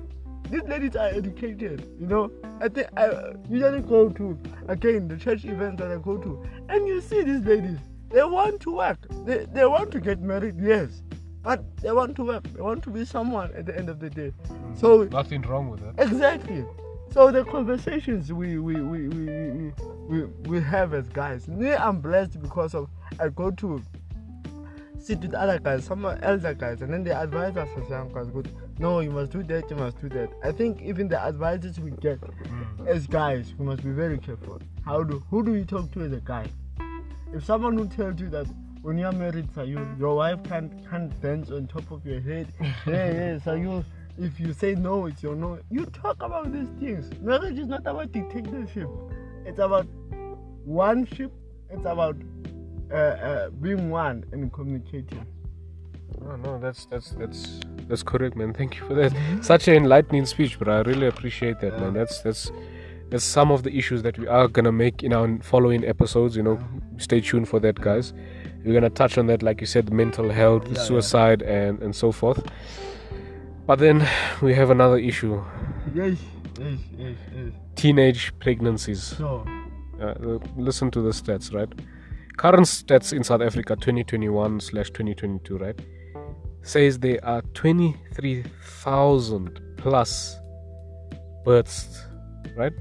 These 0.52 0.64
ladies 0.64 0.96
are 0.98 1.08
educated, 1.08 1.88
you 1.98 2.08
know. 2.08 2.30
I 2.60 2.68
think 2.68 2.88
I 2.98 3.06
uh, 3.06 3.34
usually 3.50 3.82
go 3.82 4.10
to 4.10 4.38
again 4.68 5.08
the 5.08 5.16
church 5.16 5.46
events 5.46 5.82
that 5.82 5.90
I 5.90 5.98
go 5.98 6.18
to, 6.18 6.46
and 6.68 6.86
you 6.86 7.00
see 7.00 7.24
these 7.24 7.42
ladies. 7.42 7.78
They 8.10 8.22
want 8.24 8.60
to 8.62 8.76
work. 8.76 9.00
They 9.26 9.46
they 9.46 9.66
want 9.66 9.92
to 9.92 10.02
get 10.02 10.20
married, 10.20 10.56
yes, 10.62 11.04
but 11.42 11.64
they 11.78 11.94
want 11.94 12.18
to 12.18 12.26
work. 12.26 12.44
They 12.54 12.62
want 12.62 12.84
to 12.84 12.90
be 12.90 13.06
someone 13.06 13.54
at 13.56 13.66
the 13.66 13.78
end 13.78 13.88
of 13.88 14.02
the 14.02 14.10
day. 14.10 14.34
Mm. 14.50 14.78
So 14.78 15.04
Nothing 15.06 15.42
wrong 15.44 15.70
with 15.70 15.80
that. 15.80 16.04
Exactly. 16.06 16.66
So 17.14 17.32
the 17.32 17.46
conversations 17.46 18.34
we 18.34 18.58
we 18.58 18.76
we 18.82 19.08
we, 19.08 19.28
we, 19.28 19.74
we, 20.10 20.24
we 20.50 20.62
have 20.62 20.94
as 20.94 21.08
guys. 21.08 21.48
Me, 21.48 21.74
I'm 21.74 22.02
blessed 22.02 22.42
because 22.42 22.76
of 22.76 22.90
I 23.20 23.30
go 23.30 23.52
to 23.52 23.82
sit 25.00 25.20
with 25.22 25.34
other 25.34 25.60
guys, 25.60 25.86
some 25.86 26.06
elder 26.06 26.54
guys, 26.54 26.82
and 26.82 26.92
then 26.94 27.04
they 27.04 27.12
advise 27.12 27.58
us 27.58 27.70
as 27.82 27.90
young 27.90 28.12
guys. 28.14 28.28
Good, 28.28 28.50
no, 28.82 29.00
you 29.00 29.12
must 29.12 29.32
do 29.32 29.44
that, 29.44 29.70
you 29.70 29.76
must 29.76 30.02
do 30.02 30.10
that. 30.10 30.32
I 30.44 30.52
think 30.52 30.82
even 30.82 31.08
the 31.08 31.20
advices 31.22 31.80
we 31.80 31.92
get 31.92 32.20
as 32.88 33.06
guys, 33.06 33.54
we 33.60 33.66
must 33.66 33.84
be 33.84 33.92
very 33.92 34.18
careful. 34.18 34.60
How 34.84 35.04
do 35.04 35.24
who 35.30 35.44
do 35.44 35.54
you 35.54 35.66
talk 35.66 35.92
to 35.92 36.02
as 36.02 36.12
a 36.14 36.22
guy? 36.22 36.48
If 37.32 37.46
someone 37.46 37.78
who 37.78 37.88
tells 37.88 38.20
you 38.20 38.30
that 38.30 38.48
when 38.82 38.98
you're 38.98 39.12
married, 39.12 39.52
Sayur, 39.54 40.00
your 40.00 40.16
wife 40.16 40.40
can't 40.46 40.74
can't 40.90 41.22
dance 41.22 41.52
on 41.52 41.68
top 41.68 41.92
of 41.92 42.04
your 42.08 42.22
head. 42.22 42.48
yeah, 42.62 42.74
yeah, 42.88 43.38
Sayur. 43.46 43.86
If 44.18 44.40
you 44.40 44.52
say 44.52 44.74
no, 44.74 45.06
it's 45.06 45.22
your 45.22 45.36
no. 45.36 45.60
You 45.70 45.86
talk 45.86 46.24
about 46.24 46.52
these 46.52 46.70
things. 46.80 47.08
Marriage 47.22 47.60
is 47.60 47.68
not 47.68 47.82
about 47.86 48.12
dictatorship. 48.12 48.90
It's 49.46 49.60
about 49.60 49.86
one 50.66 51.06
ship. 51.06 51.32
It's 51.70 51.86
about 51.86 52.18
uh, 52.92 52.96
uh, 52.96 53.50
being 53.52 53.92
one 53.92 54.26
and 54.32 54.52
communicating. 54.52 55.26
No, 56.20 56.36
no, 56.36 56.60
that's 56.60 56.86
that's 56.86 57.12
that's 57.12 57.62
that's 57.92 58.04
correct, 58.04 58.36
man. 58.36 58.54
Thank 58.54 58.78
you 58.78 58.84
for 58.88 58.96
that. 58.96 59.12
Such 59.42 59.68
an 59.68 59.76
enlightening 59.76 60.26
speech, 60.26 60.58
but 60.58 60.68
I 60.68 60.80
really 60.82 61.08
appreciate 61.08 61.60
that, 61.60 61.80
man. 61.80 61.94
That's 61.94 62.22
that's 62.22 62.50
that's 63.10 63.24
some 63.26 63.52
of 63.52 63.64
the 63.64 63.72
issues 63.78 64.02
that 64.04 64.18
we 64.18 64.28
are 64.28 64.48
gonna 64.48 64.72
make 64.72 65.04
in 65.04 65.12
our 65.14 65.28
following 65.52 65.84
episodes. 65.86 66.36
You 66.38 66.44
know, 66.44 66.60
stay 66.98 67.20
tuned 67.22 67.48
for 67.50 67.60
that, 67.60 67.76
guys. 67.90 68.14
We're 68.64 68.74
gonna 68.74 68.90
touch 68.90 69.18
on 69.18 69.28
that, 69.28 69.44
like 69.44 69.60
you 69.60 69.68
said, 69.68 69.92
mental 69.92 70.30
health, 70.32 70.64
Yeah, 70.68 70.74
yeah. 70.78 70.84
suicide, 70.90 71.42
and 71.44 71.82
and 71.84 71.94
so 71.96 72.12
forth. 72.12 72.42
But 73.68 73.80
then 73.80 74.08
we 74.42 74.54
have 74.56 74.70
another 74.70 74.98
issue: 74.98 75.42
Yes, 75.94 76.18
yes, 76.60 76.80
yes, 76.98 77.18
yes. 77.36 77.52
teenage 77.76 78.32
pregnancies. 78.40 79.04
So, 79.04 79.46
Uh, 80.02 80.06
uh, 80.06 80.40
listen 80.58 80.90
to 80.92 81.02
the 81.08 81.12
stats, 81.14 81.54
right? 81.54 81.72
Current 82.38 82.66
stats 82.66 83.14
in 83.14 83.24
South 83.24 83.42
Africa 83.42 83.76
2021 83.76 84.60
slash 84.60 84.90
2022, 84.90 85.58
right? 85.60 85.80
Says 86.64 87.00
there 87.00 87.20
are 87.24 87.42
23,000 87.54 89.60
plus 89.78 90.38
births, 91.44 92.06
right? 92.56 92.74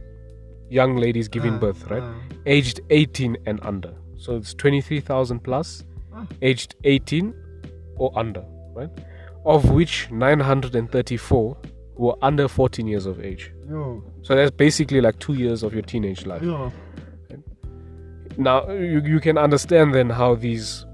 Young 0.69 0.97
ladies 0.97 1.29
giving 1.29 1.55
uh, 1.55 1.59
birth, 1.59 1.90
right? 1.90 2.03
uh, 2.03 2.12
Aged 2.47 2.81
18 2.90 3.37
and 3.47 3.59
under. 3.62 3.95
So 4.19 4.37
it's 4.37 4.55
23,000 4.55 5.40
plus, 5.40 5.85
Ah. 6.12 6.27
aged 6.43 6.75
18 6.85 7.33
or 7.97 8.12
under, 8.19 8.45
right? 8.75 8.90
Of 9.47 9.71
which 9.71 10.11
934 10.11 11.57
were 11.97 12.14
under 12.23 12.49
14 12.49 12.87
years 12.87 13.07
of 13.07 13.21
age. 13.25 13.53
yo, 13.69 14.03
So 14.23 14.35
that's 14.35 14.51
basically 14.51 15.01
like 15.01 15.19
two 15.19 15.35
years 15.35 15.62
of 15.62 15.73
your 15.73 15.83
teenage 15.83 16.27
life 16.27 16.43
yo. 16.43 16.71
now 18.37 18.69
you, 18.71 19.01
you 19.05 19.21
can 19.21 19.38
understand 19.38 19.95
then 19.95 20.11
how 20.11 20.35
these 20.35 20.85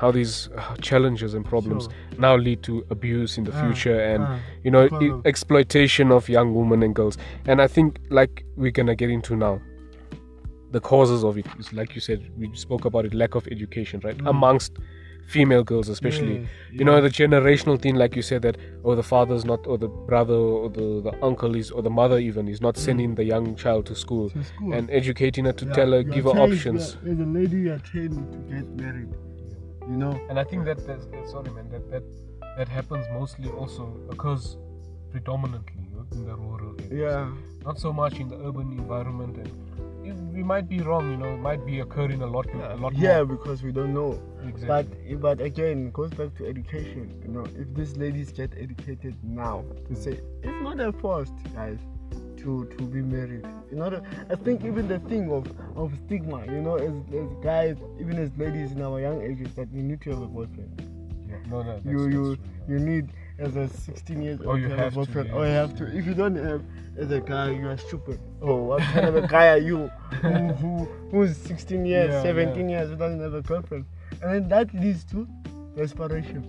how 0.00 0.10
these 0.18 0.48
uh, 0.56 0.74
challenges 0.88 1.34
and 1.34 1.44
problems 1.44 1.84
Sure. 1.84 2.20
now 2.26 2.34
lead 2.36 2.62
to 2.68 2.74
abuse 2.96 3.36
in 3.38 3.44
the 3.44 3.52
Ah, 3.54 3.62
future 3.64 3.98
and 4.10 4.22
ah, 4.24 4.38
you 4.64 4.70
know 4.74 4.84
exploitation 5.32 6.12
of 6.18 6.28
young 6.28 6.54
women 6.60 6.82
and 6.88 6.94
girls 7.00 7.16
and 7.46 7.60
i 7.60 7.66
think 7.76 7.98
like 8.20 8.44
we're 8.56 8.76
gonna 8.80 8.94
get 9.02 9.10
into 9.10 9.36
now 9.36 9.54
the 10.76 10.80
causes 10.80 11.24
of 11.24 11.36
it 11.38 11.46
is 11.58 11.72
like 11.72 11.94
you 11.94 12.00
said 12.00 12.20
we 12.38 12.50
spoke 12.54 12.84
about 12.84 13.04
it 13.04 13.14
lack 13.14 13.34
of 13.34 13.46
education 13.56 14.00
right 14.04 14.18
amongst 14.26 14.72
female 15.36 15.62
girls 15.70 15.88
especially 15.94 16.36
Mm. 16.38 16.42
Yes, 16.42 16.78
you 16.80 16.84
know 16.88 17.00
the 17.06 17.10
generational 17.22 17.78
thing 17.84 17.96
like 18.02 18.14
you 18.18 18.22
said 18.22 18.40
that 18.42 18.56
or 18.82 18.92
the 19.00 19.02
father's 19.02 19.44
not 19.44 19.66
or 19.66 19.76
the 19.84 19.88
brother 20.10 20.34
or 20.34 20.68
the, 20.70 20.86
the 21.08 21.12
uncle 21.30 21.54
is 21.54 21.70
or 21.70 21.82
the 21.82 21.90
mother 21.90 22.18
even 22.18 22.48
is 22.48 22.60
not 22.66 22.76
sending 22.78 23.14
the 23.14 23.24
young 23.24 23.54
child 23.56 23.84
to 23.90 23.94
school, 23.94 24.30
Mm. 24.30 24.32
To 24.40 24.44
school. 24.52 24.72
and 24.76 24.90
educating 24.90 25.44
her 25.44 25.52
to 25.52 25.66
Yeah, 25.66 25.72
tell 25.78 25.90
her 25.92 26.02
give 26.02 26.24
her 26.24 26.30
trained- 26.32 26.52
options 26.52 26.96
There's 27.02 27.20
a 27.20 27.30
lady 27.38 27.58
you 27.66 27.72
are 27.74 27.78
trained 27.90 28.16
to 28.34 28.38
get 28.54 28.66
married. 28.82 29.10
You 29.88 29.96
know. 29.96 30.20
and 30.28 30.38
i 30.38 30.44
think 30.44 30.64
that 30.66 30.78
that's, 30.86 31.06
that's 31.06 31.30
sorry 31.30 31.50
man 31.50 31.68
that, 31.70 31.90
that 31.90 32.02
that 32.58 32.68
happens 32.68 33.06
mostly 33.12 33.48
also 33.50 33.84
occurs 34.10 34.56
predominantly 35.10 35.84
in 36.12 36.24
the 36.26 36.34
rural 36.36 36.74
areas 36.80 36.92
Yeah. 36.92 37.30
not 37.64 37.78
so 37.78 37.92
much 37.92 38.14
in 38.20 38.28
the 38.28 38.36
urban 38.36 38.72
environment 38.72 39.36
and 39.38 39.50
it, 40.06 40.14
we 40.36 40.42
might 40.42 40.68
be 40.68 40.80
wrong 40.80 41.10
you 41.10 41.16
know 41.16 41.34
it 41.34 41.38
might 41.50 41.64
be 41.66 41.80
occurring 41.80 42.22
a 42.22 42.26
lot 42.26 42.46
a 42.54 42.76
lot 42.76 42.94
Yeah, 42.94 43.22
more 43.22 43.36
because 43.36 43.62
we 43.62 43.72
don't 43.72 43.92
know. 43.92 44.12
exactly 44.46 45.14
But 45.16 45.38
but 45.38 45.40
again, 45.50 45.88
it 45.88 45.92
goes 45.92 46.10
back 46.10 46.34
to 46.38 46.46
education. 46.46 47.04
You 47.22 47.30
know, 47.34 47.44
if 47.62 47.68
these 47.74 47.96
ladies 47.96 48.32
get 48.32 48.50
educated 48.56 49.14
now, 49.22 49.64
to 49.88 49.94
say 50.04 50.20
it's 50.42 50.62
not 50.68 50.80
a 50.80 50.92
forced, 50.92 51.34
guys. 51.54 51.78
To 52.38 52.64
to 52.76 52.84
be 52.84 53.00
married. 53.02 53.46
You 53.70 53.76
know, 53.78 54.02
I 54.30 54.34
think 54.36 54.64
even 54.64 54.88
the 54.88 54.98
thing 55.00 55.30
of 55.32 55.46
of 55.76 55.92
stigma, 56.06 56.44
you 56.46 56.60
know, 56.62 56.76
as, 56.76 56.92
as 57.14 57.28
guys, 57.42 57.76
even 58.00 58.18
as 58.18 58.30
ladies 58.36 58.72
in 58.72 58.82
our 58.82 59.00
young 59.00 59.22
ages, 59.22 59.54
that 59.54 59.68
you 59.72 59.82
need 59.82 60.00
to 60.02 60.10
have 60.10 60.22
a 60.22 60.26
boyfriend. 60.26 60.82
Yeah. 61.28 61.36
No, 61.50 61.62
no. 61.62 61.80
You 61.84 62.04
you 62.04 62.10
true, 62.10 62.36
yeah. 62.38 62.72
you 62.74 62.78
need 62.78 63.08
as 63.38 63.54
a 63.56 63.68
16 63.68 64.22
years 64.22 64.40
Oh, 64.44 64.50
old 64.50 64.60
you 64.60 64.68
to 64.68 64.76
have, 64.76 64.94
have 64.94 64.96
a 64.96 65.06
to, 65.06 65.06
boyfriend. 65.06 65.28
yeah. 65.28 65.34
Or 65.34 65.46
you 65.46 65.52
have 65.52 65.76
to. 65.78 65.96
If 65.96 66.06
you 66.06 66.14
don't 66.14 66.36
have 66.36 66.62
as 66.96 67.10
a 67.12 67.20
guy, 67.20 67.50
you 67.50 67.68
are 67.68 67.76
stupid. 67.76 68.18
Oh, 68.42 68.56
what 68.70 68.82
kind 68.82 69.06
of 69.06 69.16
a 69.16 69.26
guy 69.28 69.48
are 69.48 69.58
you? 69.58 69.88
Who, 70.22 70.28
who 70.62 70.84
who's 71.10 71.36
16 71.36 71.84
years, 71.86 72.10
Yeah, 72.10 72.22
17 72.22 72.68
years, 72.68 72.88
who 72.90 72.96
doesn't 72.96 73.20
have 73.20 73.34
a 73.34 73.42
girlfriend? 73.42 73.84
And 74.22 74.32
then 74.34 74.48
that 74.48 74.74
leads 74.74 75.04
to 75.12 75.26
desperation. 75.76 76.42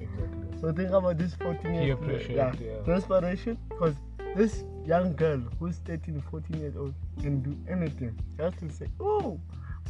Exactly. 0.00 0.60
So 0.60 0.72
think 0.72 0.90
about 0.90 1.18
this 1.18 1.34
14 1.34 1.74
years. 1.74 1.84
Peer 1.86 1.96
pressure, 1.96 2.32
Yeah, 2.32 2.52
yeah. 2.60 2.76
desperation. 2.94 3.58
Because 3.68 3.94
this 4.36 4.62
young 4.86 5.14
girl 5.14 5.38
who's 5.58 5.76
13, 5.78 6.22
14 6.30 6.60
years 6.60 6.76
old 6.76 6.94
can 7.20 7.40
do 7.42 7.56
anything. 7.70 8.18
Just 8.38 8.58
to 8.60 8.70
say, 8.70 8.86
oh, 9.00 9.40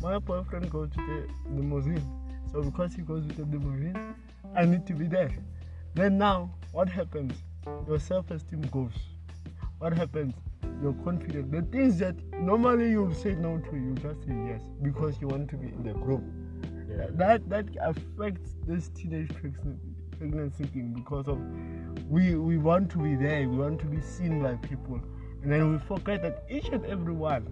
my 0.02 0.18
boyfriend 0.18 0.70
goes 0.70 0.90
to 0.90 0.96
the 0.96 1.28
limousine. 1.50 2.02
So 2.52 2.62
because 2.62 2.94
he 2.94 3.02
goes 3.02 3.24
with 3.24 3.36
the 3.36 3.44
limousine, 3.44 4.14
I 4.56 4.64
need 4.64 4.86
to 4.86 4.94
be 4.94 5.06
there. 5.06 5.30
Then 5.94 6.18
now, 6.18 6.50
what 6.72 6.88
happens? 6.88 7.32
Your 7.86 7.98
self-esteem 7.98 8.62
goes. 8.72 8.92
What 9.78 9.92
happens? 9.92 10.34
Your 10.82 10.92
confidence. 11.04 11.50
The 11.50 11.62
things 11.62 11.98
that 11.98 12.16
normally 12.34 12.90
you 12.90 13.04
would 13.04 13.16
say 13.16 13.34
no 13.34 13.58
to, 13.58 13.76
you 13.76 13.94
just 13.94 14.22
say 14.26 14.34
yes 14.46 14.62
because 14.82 15.20
you 15.20 15.28
want 15.28 15.50
to 15.50 15.56
be 15.56 15.68
in 15.68 15.82
the 15.82 15.92
group 15.92 16.22
Yeah. 16.88 17.06
that 17.12 17.48
that 17.48 17.66
affects 17.80 18.54
this 18.66 18.88
teenage 18.90 19.32
pregnancy, 19.34 19.94
pregnancy 20.18 20.64
thing 20.64 20.92
because 20.94 21.28
of 21.28 21.38
we 22.08 22.34
we 22.34 22.56
want 22.56 22.90
to 22.90 22.98
be 22.98 23.14
there 23.16 23.48
we 23.48 23.56
want 23.56 23.80
to 23.80 23.86
be 23.86 24.00
seen 24.00 24.42
by 24.42 24.54
people. 24.56 25.00
And 25.42 25.52
then 25.52 25.72
we 25.72 25.78
forget 25.78 26.22
that 26.22 26.44
each 26.50 26.68
and 26.68 26.84
every 26.86 27.12
one 27.12 27.46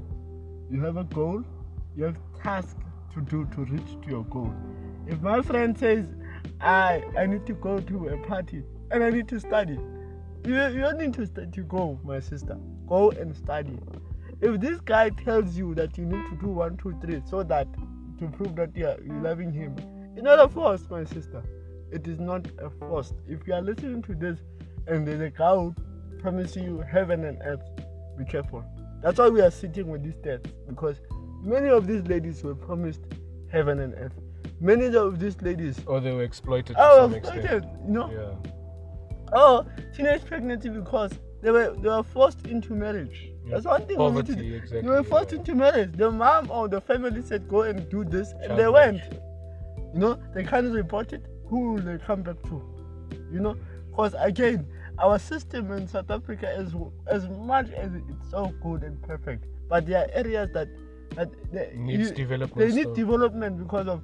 you 0.71 0.81
have 0.81 0.97
a 0.97 1.05
goal 1.05 1.45
you 1.97 2.05
have 2.05 2.17
task 2.43 2.77
to 3.15 3.21
do 3.21 3.47
to 3.55 3.65
reach 3.65 4.01
to 4.03 4.11
your 4.11 4.25
goal. 4.25 4.53
If 5.07 5.21
my 5.21 5.43
friend 5.43 5.77
says 5.79 6.07
i 6.61 7.03
i 7.19 7.27
need 7.27 7.47
to 7.47 7.55
go 7.55 7.81
to 7.81 8.09
a 8.09 8.19
party 8.27 8.63
and 8.91 9.03
i 9.03 9.11
need 9.11 9.29
to 9.29 9.41
study 9.41 9.79
you, 10.47 10.55
you 10.55 10.81
don't 10.81 10.99
need 10.99 11.15
to, 11.15 11.27
stu- 11.27 11.47
to 11.47 11.63
go 11.63 11.99
my 12.05 12.21
sister 12.21 12.59
go 12.87 13.11
and 13.11 13.35
study. 13.35 13.79
If 14.41 14.61
this 14.61 14.79
guy 14.81 15.09
tells 15.09 15.57
you 15.57 15.75
that 15.75 15.97
you 15.97 16.05
need 16.05 16.25
to 16.31 16.37
do 16.37 16.49
one 16.49 16.77
two 16.77 16.95
three 17.01 17.23
so 17.27 17.43
that 17.45 17.67
to 18.19 18.29
prove 18.29 18.55
that 18.57 18.77
you're, 18.77 18.97
you're 19.05 19.21
loving 19.21 19.53
him 19.53 19.75
it's 20.15 20.23
not 20.23 20.39
a 20.39 20.49
force 20.49 20.89
my 20.91 21.05
sister 21.05 21.43
it 21.95 22.09
is 22.09 22.19
not 22.19 22.47
a 22.59 22.69
force 22.71 23.13
if 23.29 23.47
you 23.47 23.55
are 23.55 23.63
listening 23.63 24.03
to 24.03 24.15
this 24.15 24.39
and 24.89 25.07
there's 25.07 25.21
a 25.21 25.31
who 25.55 25.75
promising 26.19 26.65
you 26.65 26.81
heaven 26.81 27.25
and 27.25 27.39
earth 27.45 27.63
be 28.19 28.25
careful 28.25 28.65
that's 29.03 29.19
why 29.19 29.29
we 29.29 29.41
are 29.41 29.51
sitting 29.51 29.89
with 29.89 30.03
these 30.03 30.17
stats 30.17 30.51
because 30.69 31.01
many 31.43 31.69
of 31.69 31.87
these 31.87 32.03
ladies 32.15 32.43
were 32.43 32.55
promised 32.55 33.03
heaven 33.53 33.79
and 33.81 33.95
earth 33.95 34.13
many 34.61 34.87
of 34.97 35.19
these 35.21 35.41
ladies 35.43 35.79
Or 35.87 36.01
they 36.01 36.13
were 36.13 36.23
exploited 36.25 36.75
to 36.77 36.83
are 36.83 36.97
some 37.03 37.15
extent. 37.15 37.39
exploited 37.45 37.69
you 37.87 37.93
know 37.93 38.11
Yeah. 38.11 38.51
oh 39.35 39.65
teenage 39.97 40.25
pregnancy 40.25 40.69
because 40.71 41.13
they 41.43 41.51
were 41.51 41.75
they 41.81 41.89
were 41.89 42.03
forced 42.03 42.47
into 42.47 42.75
marriage 42.75 43.31
Yeah. 43.47 43.55
that's 43.55 43.67
one 43.67 43.87
thing 43.87 43.99
we 43.99 44.11
need 44.11 44.27
to 44.27 44.33
Poverty, 44.33 44.49
do. 44.51 44.55
exactly. 44.57 44.81
they 44.83 44.89
were 44.89 45.03
forced 45.05 45.33
yeah. 45.33 45.39
into 45.39 45.55
marriage 45.55 45.93
the 45.97 46.11
mom 46.11 46.51
or 46.51 46.67
the 46.69 46.81
family 46.81 47.23
said 47.23 47.47
go 47.49 47.63
and 47.63 47.89
do 47.89 48.05
this 48.05 48.33
and 48.33 48.47
Child 48.49 48.59
they 48.59 48.69
went 48.69 49.03
you 49.93 50.01
know 50.01 50.19
they 50.35 50.45
can't 50.45 50.73
report 50.73 51.13
it 51.13 51.25
who 51.49 51.73
will 51.75 51.83
they 51.83 51.99
come 51.99 52.23
back 52.23 52.41
to 52.45 52.63
you 53.33 53.41
know 53.41 53.57
because 53.91 54.15
again 54.19 54.67
our 54.99 55.19
system 55.19 55.71
in 55.73 55.87
south 55.89 56.11
africa 56.11 56.51
is 56.59 56.75
as 57.07 57.29
much 57.29 57.71
as 57.71 57.91
it's 57.95 58.31
so 58.31 58.53
good 58.63 58.83
and 58.83 59.01
perfect 59.03 59.45
but 59.69 59.87
there 59.87 60.03
are 60.05 60.09
areas 60.13 60.51
that 60.53 60.69
that 61.17 61.31
they, 61.53 61.73
Needs 61.77 62.11
you- 62.11 62.15
development 62.15 62.59
they 62.59 62.75
need 62.75 62.83
still. 62.83 62.95
development 62.95 63.59
because 63.59 63.87
of 63.89 64.03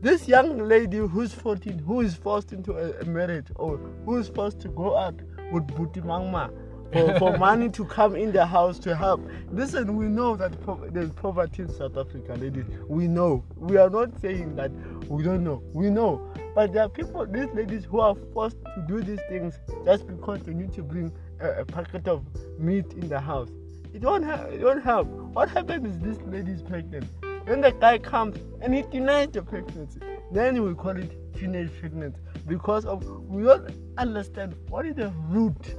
this 0.00 0.28
young 0.28 0.58
lady 0.58 0.98
who's 0.98 1.32
14 1.34 1.78
who 1.80 2.00
is 2.02 2.14
forced 2.14 2.52
into 2.52 2.72
a, 2.74 3.00
a 3.00 3.04
marriage 3.04 3.46
or 3.56 3.76
who 4.04 4.16
is 4.18 4.28
forced 4.28 4.60
to 4.60 4.68
go 4.68 4.96
out 4.96 5.14
with 5.52 5.66
buti 5.74 6.00
mangma 6.00 6.50
for, 6.92 7.18
for 7.18 7.38
money 7.38 7.68
to 7.70 7.84
come 7.84 8.16
in 8.16 8.32
the 8.32 8.44
house 8.46 8.78
to 8.80 8.94
help. 8.94 9.20
Listen 9.52 9.96
we 9.96 10.06
know 10.06 10.36
that 10.36 10.60
po- 10.62 10.88
there's 10.90 11.10
poverty 11.10 11.62
in 11.62 11.68
south 11.72 11.96
africa 11.96 12.34
ladies. 12.34 12.64
We 12.88 13.08
know. 13.08 13.44
We 13.56 13.76
are 13.76 13.90
not 13.90 14.18
saying 14.20 14.56
that. 14.56 14.70
We 15.08 15.22
don't 15.22 15.44
know. 15.44 15.62
We 15.72 15.90
know. 15.90 16.32
But 16.54 16.72
there 16.72 16.82
are 16.82 16.88
people 16.88 17.26
these 17.26 17.48
ladies 17.54 17.84
who 17.84 18.00
are 18.00 18.16
forced 18.32 18.58
to 18.74 18.84
do 18.88 19.02
these 19.02 19.20
things 19.28 19.58
just 19.84 20.06
because 20.06 20.40
they 20.42 20.54
need 20.54 20.72
to 20.74 20.82
bring 20.82 21.12
a, 21.40 21.60
a 21.60 21.64
packet 21.64 22.08
of 22.08 22.24
meat 22.58 22.92
in 22.94 23.08
the 23.08 23.20
house. 23.20 23.50
It 23.94 24.02
won't, 24.02 24.24
ha- 24.24 24.46
it 24.50 24.62
won't 24.62 24.84
help. 24.84 25.06
What 25.06 25.48
happens 25.48 25.96
is 25.96 26.00
this 26.00 26.18
lady 26.26 26.52
is 26.52 26.62
pregnant. 26.62 27.06
Then 27.46 27.62
the 27.62 27.72
guy 27.72 27.98
comes 27.98 28.36
and 28.60 28.74
he 28.74 28.82
denies 28.82 29.28
the 29.32 29.42
pregnancy. 29.42 30.00
Then 30.30 30.62
we 30.62 30.74
call 30.74 30.96
it 30.96 31.34
teenage 31.34 31.70
pregnancy. 31.80 32.18
Because 32.46 32.84
of 32.84 33.04
we 33.28 33.44
don't 33.44 33.70
understand 33.96 34.54
what 34.68 34.84
is 34.84 34.96
the 34.96 35.10
root. 35.28 35.76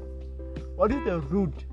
What 0.80 0.94
is 0.94 1.04
the 1.04 1.20
root? 1.20 1.66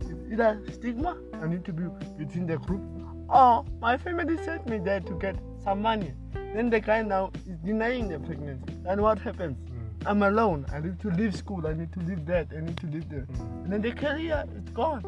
It's 0.00 0.32
either 0.32 0.58
stigma, 0.72 1.14
I 1.34 1.46
need 1.46 1.62
to 1.66 1.74
be 1.74 1.84
within 2.18 2.46
the 2.46 2.56
group, 2.56 2.80
or 3.28 3.66
my 3.82 3.98
family 3.98 4.42
sent 4.42 4.66
me 4.66 4.78
there 4.78 5.00
to 5.00 5.18
get 5.18 5.36
some 5.62 5.82
money. 5.82 6.14
Then 6.32 6.70
the 6.70 6.80
guy 6.80 7.02
now 7.02 7.32
is 7.46 7.58
denying 7.58 8.08
the 8.08 8.18
pregnancy. 8.18 8.78
And 8.88 9.02
what 9.02 9.18
happens? 9.18 9.58
Mm. 9.58 10.10
I'm 10.10 10.22
alone. 10.22 10.64
I 10.72 10.80
need 10.80 10.98
to 11.00 11.10
leave 11.10 11.36
school. 11.36 11.66
I 11.66 11.74
need 11.74 11.92
to 11.92 12.00
leave 12.00 12.24
that. 12.24 12.48
I 12.56 12.60
need 12.60 12.78
to 12.78 12.86
leave 12.86 13.10
there. 13.10 13.26
Mm. 13.30 13.64
And 13.64 13.72
then 13.74 13.82
the 13.82 13.92
career 13.92 14.42
is 14.56 14.70
gone. 14.70 15.02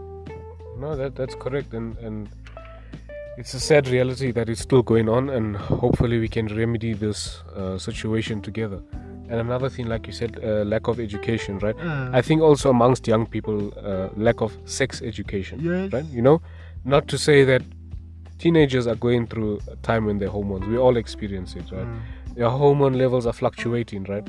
No, 0.78 0.94
that 0.94 1.16
that's 1.16 1.34
correct, 1.36 1.72
and 1.72 1.96
and 1.96 2.28
it's 3.38 3.54
a 3.54 3.60
sad 3.60 3.88
reality 3.88 4.30
that 4.32 4.50
it's 4.50 4.60
still 4.60 4.82
going 4.82 5.08
on, 5.08 5.30
and 5.30 5.56
hopefully 5.56 6.18
we 6.18 6.28
can 6.28 6.48
remedy 6.48 6.92
this 6.92 7.42
uh, 7.56 7.78
situation 7.78 8.42
together. 8.42 8.82
And 9.28 9.40
another 9.40 9.68
thing, 9.68 9.86
like 9.86 10.06
you 10.06 10.12
said, 10.12 10.38
uh, 10.42 10.64
lack 10.64 10.86
of 10.88 11.00
education, 11.00 11.58
right? 11.58 11.76
Mm. 11.76 12.14
I 12.14 12.22
think 12.22 12.42
also 12.42 12.70
amongst 12.70 13.06
young 13.08 13.26
people, 13.26 13.72
uh, 13.78 14.08
lack 14.16 14.40
of 14.40 14.56
sex 14.64 15.02
education, 15.02 15.60
Yes. 15.60 15.92
right? 15.92 16.04
You 16.06 16.22
know, 16.22 16.40
not 16.84 17.08
to 17.08 17.18
say 17.18 17.44
that 17.44 17.62
teenagers 18.38 18.86
are 18.86 18.94
going 18.94 19.26
through 19.26 19.60
a 19.70 19.76
time 19.76 20.06
when 20.06 20.18
their 20.18 20.28
hormones. 20.28 20.66
We 20.66 20.76
all 20.78 20.96
experience 20.96 21.54
it, 21.56 21.64
right? 21.72 21.86
Mm. 21.86 22.00
Their 22.36 22.50
hormone 22.50 22.94
levels 22.94 23.26
are 23.26 23.32
fluctuating, 23.32 24.04
right? 24.04 24.26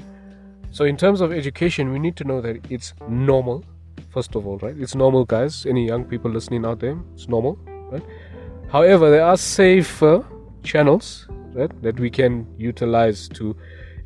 So, 0.71 0.85
in 0.85 0.97
terms 0.97 1.21
of 1.21 1.31
education, 1.31 1.91
we 1.91 1.99
need 1.99 2.15
to 2.17 2.23
know 2.23 2.41
that 2.41 2.57
it's 2.69 2.93
normal, 3.07 3.63
first 4.09 4.35
of 4.35 4.47
all, 4.47 4.57
right? 4.59 4.75
It's 4.77 4.95
normal, 4.95 5.25
guys. 5.25 5.65
Any 5.65 5.85
young 5.87 6.05
people 6.05 6.31
listening 6.31 6.65
out 6.65 6.79
there, 6.79 6.97
it's 7.13 7.27
normal, 7.27 7.59
right? 7.91 8.03
However, 8.69 9.09
there 9.09 9.23
are 9.23 9.37
safer 9.37 10.25
channels, 10.63 11.27
right, 11.53 11.71
that 11.83 11.99
we 11.99 12.09
can 12.09 12.47
utilize 12.57 13.27
to 13.29 13.55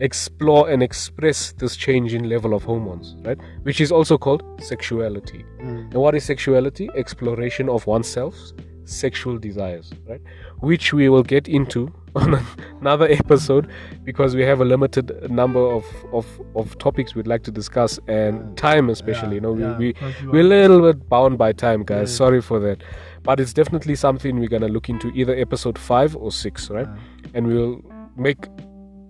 explore 0.01 0.69
and 0.69 0.81
express 0.81 1.53
this 1.53 1.75
change 1.75 2.13
in 2.13 2.27
level 2.27 2.53
of 2.53 2.63
hormones, 2.63 3.15
right? 3.23 3.37
Which 3.63 3.79
is 3.79 3.91
also 3.91 4.17
called 4.17 4.43
sexuality. 4.61 5.45
Mm. 5.61 5.91
And 5.91 5.93
what 5.93 6.15
is 6.15 6.25
sexuality? 6.25 6.89
Exploration 6.95 7.69
of 7.69 7.85
oneself's 7.87 8.53
sexual 8.83 9.37
desires, 9.37 9.91
right? 10.09 10.19
Which 10.59 10.91
we 10.91 11.07
will 11.07 11.23
get 11.23 11.47
into 11.47 11.93
on 12.15 12.45
another 12.81 13.07
episode 13.09 13.71
because 14.03 14.35
we 14.35 14.43
have 14.43 14.59
a 14.59 14.65
limited 14.65 15.31
number 15.31 15.59
of, 15.59 15.85
of, 16.11 16.25
of 16.55 16.77
topics 16.79 17.15
we'd 17.15 17.27
like 17.27 17.43
to 17.43 17.51
discuss 17.51 17.99
and 18.07 18.57
time 18.57 18.89
especially. 18.89 19.35
you 19.35 19.41
know, 19.41 19.55
yeah, 19.55 19.77
we, 19.77 19.93
we, 20.23 20.29
we're 20.29 20.41
a 20.41 20.43
little 20.43 20.81
bit 20.81 21.07
bound 21.07 21.37
by 21.37 21.53
time, 21.53 21.83
guys. 21.83 22.11
Yeah. 22.11 22.17
Sorry 22.17 22.41
for 22.41 22.59
that. 22.59 22.83
But 23.23 23.39
it's 23.39 23.53
definitely 23.53 23.95
something 23.95 24.39
we're 24.39 24.49
gonna 24.49 24.67
look 24.67 24.89
into 24.89 25.11
either 25.11 25.35
episode 25.35 25.77
five 25.77 26.15
or 26.15 26.31
six, 26.31 26.69
right? 26.71 26.87
And 27.33 27.47
we'll 27.47 27.81
make 28.17 28.47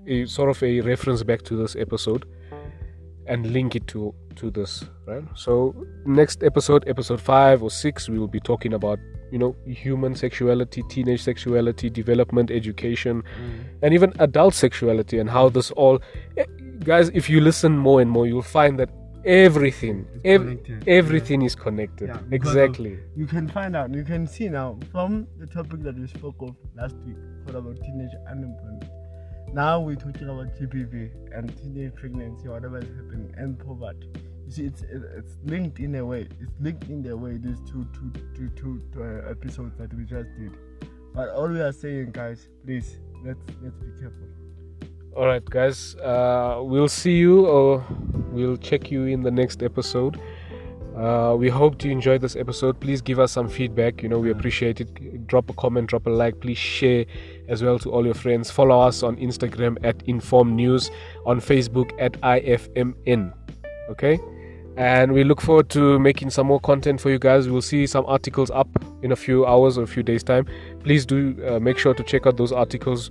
a 0.08 0.26
sort 0.26 0.50
of 0.50 0.62
a 0.64 0.82
reference 0.82 1.24
back 1.24 1.42
to 1.44 1.56
this 1.56 1.76
episode 1.76 2.26
and 3.28 3.52
link 3.54 3.76
it 3.76 3.88
to 3.88 4.14
to 4.36 4.50
this, 4.50 4.84
right? 5.06 5.24
So 5.36 5.76
next 6.06 6.44
episode, 6.44 6.84
episode 6.88 7.20
five 7.22 7.62
or 7.62 7.70
six, 7.70 8.08
we 8.10 8.18
will 8.18 8.28
be 8.28 8.40
talking 8.40 8.74
about 8.74 9.00
you 9.32 9.38
know 9.38 9.56
human 9.66 10.16
sexuality, 10.16 10.84
teenage 10.90 11.22
sexuality, 11.22 11.90
development, 11.90 12.50
education, 12.52 13.22
Mm. 13.24 13.64
and 13.84 13.94
even 13.94 14.14
adult 14.20 14.54
sexuality, 14.54 15.20
and 15.20 15.30
how 15.30 15.50
this 15.50 15.72
all. 15.72 16.00
eh, 16.38 16.46
Guys, 16.84 17.10
if 17.14 17.30
you 17.30 17.42
listen 17.42 17.78
more 17.78 18.02
and 18.02 18.10
more, 18.10 18.26
you'll 18.26 18.42
find 18.42 18.80
that 18.80 18.90
everything, 19.24 20.08
ev- 20.26 20.58
everything 20.88 21.44
is 21.44 21.54
connected. 21.56 22.08
Yeah, 22.08 22.16
of- 22.16 22.34
exactly. 22.34 22.98
you 23.16 23.28
can 23.28 23.48
find 23.48 23.76
out, 23.76 23.94
you 23.94 24.04
can 24.04 24.26
see 24.26 24.50
now 24.50 24.80
from 24.92 25.28
the 25.38 25.46
topic 25.46 25.84
that 25.84 25.96
we 26.00 26.08
spoke 26.08 26.36
of 26.42 26.56
last 26.76 26.96
week, 27.06 27.18
called 27.46 27.58
about 27.58 27.76
teenage 27.84 28.16
unemployment. 28.32 28.90
Now 29.54 29.82
we're 29.82 29.96
talking 29.96 30.30
about 30.30 30.56
GBV 30.58 31.12
and 31.38 31.58
teenage 31.58 31.94
pregnancy, 31.96 32.48
whatever 32.48 32.80
is 32.80 32.88
happening, 32.88 33.34
and 33.38 33.60
poverty. 33.60 34.08
You 34.46 34.52
see, 34.52 34.64
it's 34.64 34.82
it's 34.84 35.38
linked 35.44 35.80
in 35.80 35.96
a 35.96 36.06
way. 36.06 36.30
It's 36.40 36.54
linked 36.62 36.90
in 36.90 37.06
a 37.08 37.18
way. 37.18 37.38
These 37.38 37.60
two 37.70 37.86
two 37.94 38.12
two 38.34 38.50
two 38.56 38.82
two 38.94 39.04
uh, 39.04 39.30
episodes 39.30 39.78
that 39.78 39.94
we 39.94 40.06
just 40.06 40.30
did. 40.40 40.56
But 41.14 41.30
all 41.30 41.50
we 41.50 41.60
are 41.60 41.74
saying, 41.74 42.12
guys, 42.12 42.48
please 42.64 43.00
let's 43.26 43.42
let's 43.62 43.76
be 43.76 43.92
careful. 44.00 44.28
All 45.18 45.26
right, 45.26 45.44
guys. 45.44 45.96
Uh, 45.96 46.62
we'll 46.64 46.88
see 46.88 47.18
you 47.18 47.46
or 47.46 47.86
we'll 48.32 48.56
check 48.56 48.90
you 48.90 49.04
in 49.04 49.22
the 49.22 49.32
next 49.32 49.62
episode. 49.62 50.18
Uh, 50.96 51.36
we 51.38 51.50
hope 51.50 51.84
you 51.84 51.92
enjoyed 51.92 52.22
this 52.22 52.38
episode. 52.38 52.80
Please 52.80 53.02
give 53.02 53.20
us 53.20 53.34
some 53.34 53.50
feedback. 53.50 54.02
You 54.02 54.08
know, 54.08 54.20
we 54.20 54.32
appreciate 54.32 54.80
it. 54.80 54.90
Drop 55.32 55.50
a 55.50 55.54
comment, 55.54 55.88
drop 55.88 56.06
a 56.08 56.10
like. 56.10 56.40
Please 56.42 56.58
share 56.58 57.06
as 57.48 57.64
well 57.64 57.80
to 57.80 57.90
all 57.90 58.04
your 58.06 58.14
friends. 58.14 58.52
Follow 58.52 58.82
us 58.82 59.02
on 59.02 59.16
Instagram 59.16 59.78
at 59.82 59.96
Inform 60.08 60.56
News, 60.58 60.92
on 61.26 61.40
Facebook 61.40 61.92
at 62.00 62.14
IFMN. 62.22 63.32
Okay? 63.90 64.20
And 64.76 65.14
we 65.14 65.24
look 65.24 65.40
forward 65.42 65.70
to 65.70 66.00
making 66.00 66.32
some 66.32 66.48
more 66.48 66.60
content 66.60 67.00
for 67.00 67.10
you 67.10 67.18
guys. 67.20 67.48
We'll 67.48 67.62
see 67.62 67.88
some 67.88 68.06
articles 68.08 68.52
up 68.52 68.68
in 69.04 69.12
a 69.14 69.16
few 69.16 69.46
hours 69.46 69.78
or 69.78 69.84
a 69.84 69.88
few 69.88 70.04
days' 70.04 70.24
time. 70.24 70.46
Please 70.84 71.06
do 71.06 71.36
uh, 71.48 71.60
make 71.60 71.78
sure 71.78 71.94
to 71.94 72.04
check 72.04 72.28
out 72.28 72.36
those 72.36 72.52
articles. 72.52 73.10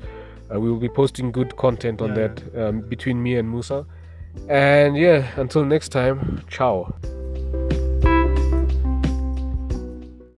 Uh, 0.55 0.61
we 0.61 0.71
will 0.71 0.81
be 0.81 0.89
posting 0.91 1.33
good 1.33 1.57
content 1.57 2.03
on 2.03 2.09
Yeah. 2.11 2.29
that 2.29 2.69
um, 2.69 2.81
between 2.83 3.23
me 3.23 3.37
and 3.37 3.51
Musa. 3.51 3.87
And 4.49 4.97
yeah, 4.97 5.27
until 5.37 5.65
next 5.65 5.89
time, 5.89 6.43
ciao. 6.49 7.20